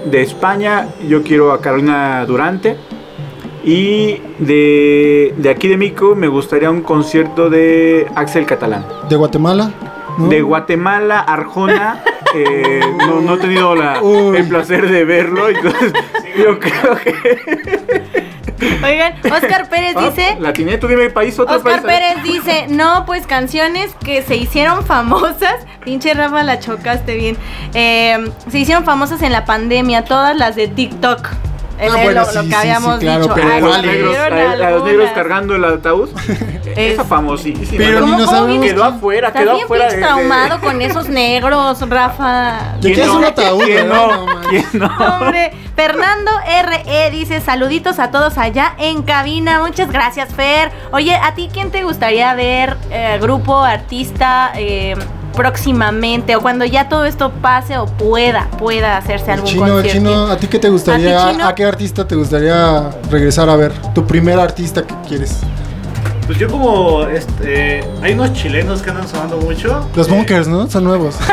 [0.04, 2.76] de España yo quiero a Carolina Durante.
[3.64, 8.84] Y de, de aquí de Mico me gustaría un concierto de Axel Catalán.
[9.08, 9.70] De Guatemala.
[10.18, 10.28] ¿no?
[10.28, 12.02] De Guatemala, Arjona.
[12.34, 14.00] eh, no, no he tenido la-
[14.36, 15.48] el placer de verlo.
[15.48, 15.92] Entonces,
[16.38, 17.38] yo creo que.
[18.84, 21.84] Oigan, Oscar Pérez Ah, dice, La tiene, tú dime país, otro Oscar país.
[21.86, 25.54] Pérez dice, no, pues canciones que se hicieron famosas.
[25.84, 27.36] Pinche Rafa, la chocaste bien.
[27.74, 28.18] Eh,
[28.50, 31.26] se hicieron famosas en la pandemia, todas las de TikTok.
[31.80, 33.34] Es Ah, de bueno, lo, sí, lo sí, que sí, habíamos claro, dicho.
[33.34, 33.90] pero A los, ¿cuál es?
[33.92, 36.08] negros, a- a los negros cargando el ataúd.
[36.70, 37.66] Es- Esa famosísima.
[37.78, 38.66] Pero ni ¿Cómo- no cómo sabemos.
[38.66, 39.88] Quedó afuera, Estás quedó afuera.
[39.88, 42.74] de- traumado con esos negros, Rafa.
[42.80, 43.64] ¿De qué es un ataúd?
[43.88, 44.06] No?
[44.16, 44.44] No, man.
[44.50, 44.86] ¿Quién no?
[45.20, 46.30] Hombre, Fernando
[46.64, 49.60] RE dice saluditos a todos allá en cabina.
[49.60, 50.70] Muchas gracias, Fer.
[50.92, 54.94] Oye, ¿a ti quién te gustaría ver, eh, grupo, artista, eh,
[55.34, 56.36] próximamente?
[56.36, 59.90] O cuando ya todo esto pase o pueda, pueda hacerse algún chino, concierto.
[59.98, 61.46] chino, ¿a ti qué te gustaría?
[61.48, 63.72] ¿A qué artista te gustaría regresar a ver?
[63.94, 65.38] Tu primer artista que quieres.
[66.26, 69.88] Pues yo como este, hay unos chilenos que andan sonando mucho.
[69.96, 70.70] Los Eh, Bunkers, ¿no?
[70.70, 71.16] Son nuevos.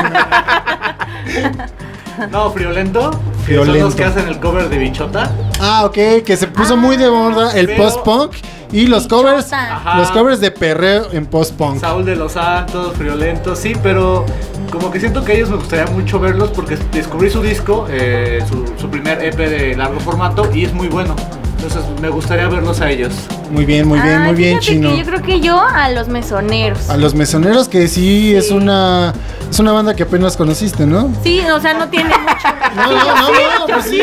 [2.31, 3.11] No, Friolento.
[3.11, 3.73] Que Friolento.
[3.73, 5.31] son los que hacen el cover de Bichota.
[5.59, 8.31] Ah, ok, que se puso muy de moda el post-punk
[8.71, 9.51] y los covers.
[9.53, 9.97] Ajá.
[9.97, 11.79] los covers de perreo en post-punk.
[11.79, 14.25] Saúl de los Santos, Friolento, sí, pero
[14.71, 18.43] como que siento que a ellos me gustaría mucho verlos porque descubrí su disco, eh,
[18.47, 21.15] su, su primer EP de largo formato y es muy bueno.
[21.57, 23.13] Entonces me gustaría verlos a ellos.
[23.49, 24.89] Muy bien, muy bien, Ay, muy bien, fíjate chino.
[24.91, 26.89] que yo creo que yo a los mesoneros.
[26.89, 29.13] A los mesoneros que sí es una
[29.49, 31.09] Es una banda que apenas conociste, ¿no?
[31.23, 32.47] Sí, o sea, no tiene mucho.
[32.75, 34.01] No, no, no, no, pues sí.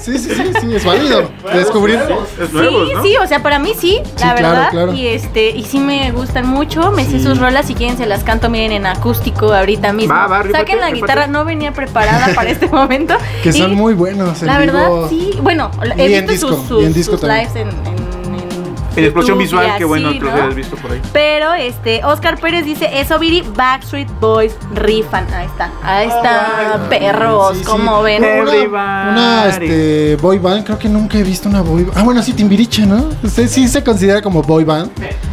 [0.00, 1.30] Sí, sí, sí, sí, es válido.
[1.52, 1.98] Descubrir.
[2.40, 3.02] Es nuevos, sí, ¿no?
[3.02, 4.70] sí, o sea, para mí sí, la claro, verdad.
[4.70, 4.94] claro.
[4.94, 8.22] Y este, y sí me gustan mucho, me sé sus rolas, si quieren se las
[8.22, 10.14] canto, miren, en acústico ahorita mismo.
[10.14, 13.14] Va, va, Saquen la guitarra, no venía preparada para este momento.
[13.42, 14.40] Que son Y muy buenos.
[14.42, 15.08] en La verdad, vivo.
[15.10, 15.30] sí.
[15.42, 17.48] Bueno, he visto disco, sus, disco sus también.
[17.52, 20.36] lives en, en, en En explosión visual, y qué bueno así, que lo ¿no?
[20.44, 21.00] hayas visto por ahí.
[21.12, 25.26] Pero este, Oscar Pérez dice, eso Viri, Backstreet Boys rifan.
[25.34, 27.64] Ahí está, ahí está, perros, Sí, sí.
[27.64, 28.22] como ven.
[28.24, 31.98] Una, este, boy band, creo que nunca he visto una boy band.
[31.98, 33.08] Ah, bueno, sí, Timbiriche, ¿no?
[33.22, 34.90] Usted sí se considera como boy band.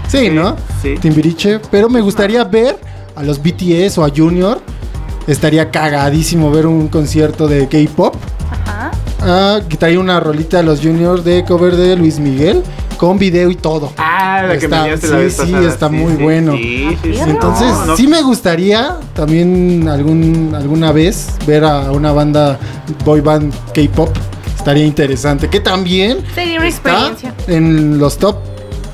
[0.08, 0.56] Sí, ¿no?
[0.82, 0.96] sí.
[1.00, 1.60] Timbiriche.
[1.70, 2.78] Pero me gustaría ver
[3.16, 4.60] a los BTS o a Junior.
[5.28, 8.16] Estaría cagadísimo ver un concierto de K-pop.
[9.22, 9.56] Ajá.
[9.58, 12.64] Ah, que traía una rolita de los Juniors de cover de Luis Miguel
[12.98, 13.92] con video y todo.
[13.98, 16.54] Ah, la que Está- me enseñaste la sí, vez sí, está muy sí, bueno.
[16.54, 17.20] Sí, sí, sí.
[17.28, 17.98] Entonces, No, no.
[17.98, 22.60] sí me gustaría también algún, alguna vez ver a una banda
[23.06, 24.10] boy band K-pop.
[24.58, 25.48] Estaría interesante.
[25.50, 27.34] Que también Sería una está experiencia.
[27.48, 28.36] en los top,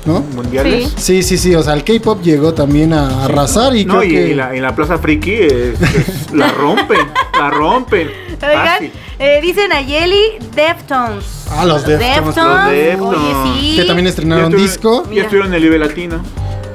[0.06, 0.20] ¿no?
[0.34, 0.94] Mundiales.
[0.96, 1.36] Sí, Sí.
[1.36, 1.54] sí, sí.
[1.54, 4.28] O sea, el K-pop llegó también a arrasar y No, creo y, que.
[4.28, 7.00] y la, y la Plaza Friki es- es- la rompen,
[7.38, 8.08] la rompen.
[8.42, 8.92] Oigan, Fácil.
[9.18, 11.24] Eh, dicen Nayeli, Deftones.
[11.50, 13.00] Ah, los Deftones, los Deftones.
[13.00, 13.76] Oye, sí.
[13.76, 15.22] que también estrenaron estuve- disco, Ya Mira.
[15.22, 16.22] estuvieron en el Vive Latino.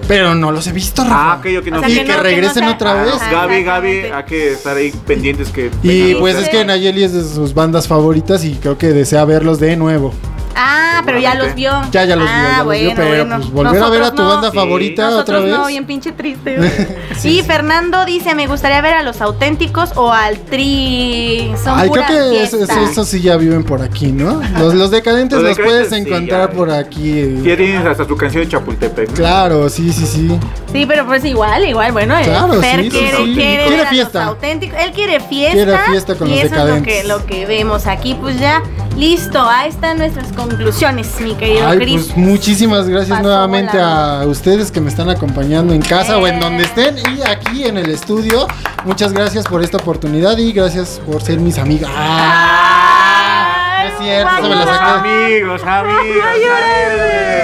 [0.07, 1.33] pero no los he visto, Ah, Rafa.
[1.39, 3.13] aquello que no O sea, y que que, no- que regresen no sea- otra vez.
[3.13, 3.31] Ajá.
[3.31, 4.13] Gaby, Gaby, exactamente.
[4.13, 5.71] hay que estar ahí pendientes que.
[5.81, 9.23] Y vengan pues es que Nayeli es de sus bandas favoritas y creo que desea
[9.25, 10.13] verlos de nuevo.
[10.55, 11.71] Ah, pero ya los vio.
[11.91, 13.35] Ya, ya los vio, ah, ya los bueno, vio, pero bueno.
[13.37, 14.27] pues volver a ver a tu no.
[14.29, 14.57] banda Sí.
[14.57, 15.51] favorita otra Nosotros vez.
[15.57, 16.57] no, bien pinche triste.
[17.23, 17.35] güey.
[17.37, 21.51] y Fernando dice, me gustaría ver a los auténticos o al tri.
[21.63, 22.73] Son Ay, creo que eso, fiesta.
[22.81, 24.41] eso- eso sí ya viven por aquí, ¿no?
[24.59, 27.39] Los, los decadentes Los los, decadentes puedes sí, encontrar por aquí.
[27.43, 29.09] Ya tienes hasta tu canción de Chapultepec.
[29.09, 29.15] ¿no?
[29.15, 30.39] Claro, sí, sí, sí.
[30.71, 33.33] Sí, pero pues igual, igual, bueno, eh, Claro, Fer sí, sí, quiere, sí.
[33.35, 34.25] quiere, Quiere fiesta.
[34.25, 34.79] auténticos.
[34.79, 35.53] Él quiere fiesta.
[35.55, 37.01] Quiere fiesta con y los eso es lo decadentes.
[37.01, 38.15] que, lo que vemos aquí.
[38.19, 38.61] Pues ya,
[38.97, 39.39] listo.
[39.41, 42.03] Ahí están nuestras conclusiones, mi querido Ay, Chris.
[42.05, 44.23] pues muchísimas gracias nuevamente volando.
[44.23, 46.39] a ustedes que me están acompañando en casa o en Eh.
[46.41, 48.47] donde estén y aquí en el estudio.
[48.85, 51.89] Muchas gracias por esta oportunidad y gracias por ser mis amigas.
[51.95, 54.89] Ah, es cierto, esa me la saqué.
[54.99, 56.25] Amigos, amigos.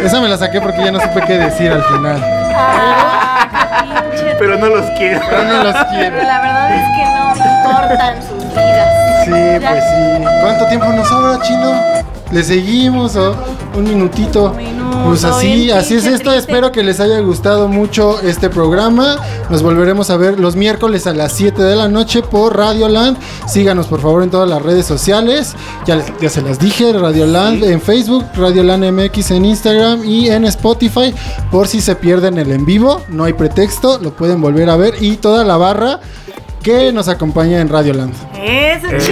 [0.04, 2.22] Esa me la saqué porque ya no supe qué decir al final.
[2.56, 4.04] Ah,
[4.38, 5.20] Pero no los quiero.
[5.30, 6.18] Pero no los Pero quiero.
[6.18, 9.26] la verdad es que no importan sus vidas.
[9.26, 9.32] Sí,
[9.68, 10.26] pues sí.
[10.42, 11.72] ¿Cuánto tiempo nos sobra, chino?
[12.32, 13.36] ¿Le seguimos o
[13.76, 14.56] un minutito?
[15.06, 16.30] Pues así, bien así es esto.
[16.32, 16.38] triste.
[16.38, 19.18] Espero que les haya gustado mucho este programa.
[19.50, 23.18] Nos volveremos a ver los miércoles a las 7 de la noche por Radioland.
[23.48, 25.56] Síganos por favor en todas las redes sociales.
[25.86, 31.14] Ya, se las dije, Radioland en Facebook, Radioland MX en Instagram y en Spotify.
[31.52, 34.96] Por si se pierden el en vivo, no hay pretexto, lo pueden volver a ver.
[35.02, 36.00] Y toda la barra
[36.62, 38.14] que nos acompaña en Radioland.
[38.36, 39.12] Eso, Eso,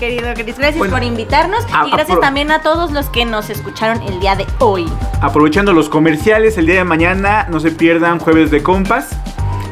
[0.00, 0.56] querido Chris.
[0.58, 4.18] Gracias Bueno, por invitarnos a- y gracias también a todos los que nos escucharon el
[4.18, 4.90] día de hoy.
[5.20, 9.10] Aprovechando los comerciales, el día de mañana no se pierdan Jueves de Compas.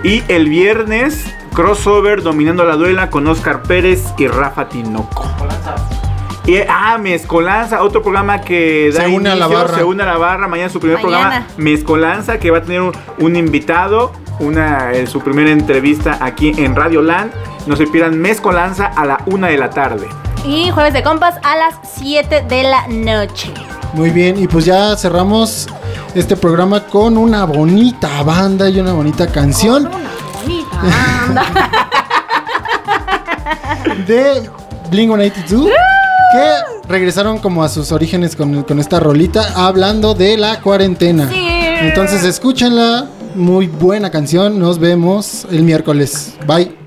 [0.05, 1.25] Y el viernes,
[1.55, 5.25] crossover dominando la duela con Oscar Pérez y Rafa Tinoco.
[6.47, 9.77] Y, ah, Mezcolanza, otro programa que da Se une a la inicio, barra.
[9.79, 10.49] Se une a la barra.
[10.49, 11.21] Mañana su primer Mañana.
[11.25, 16.53] programa, Mezcolanza, que va a tener un, un invitado, una, eh, su primera entrevista aquí
[16.57, 17.33] en Radio Land.
[17.67, 20.09] No se pierdan Mezcolanza a la una de la tarde.
[20.45, 23.53] Y jueves de compas a las 7 de la noche.
[23.95, 25.67] Muy bien, y pues ya cerramos
[26.15, 29.89] este programa con una bonita banda y una bonita canción
[30.43, 31.47] Bonita banda.
[34.07, 34.49] de
[34.91, 35.71] Blink 182
[36.33, 41.29] que regresaron como a sus orígenes con, con esta rolita hablando de la cuarentena.
[41.29, 41.47] Sí.
[41.81, 43.07] Entonces escúchenla,
[43.39, 46.35] muy buena canción, nos vemos el miércoles.
[46.47, 46.78] Bye.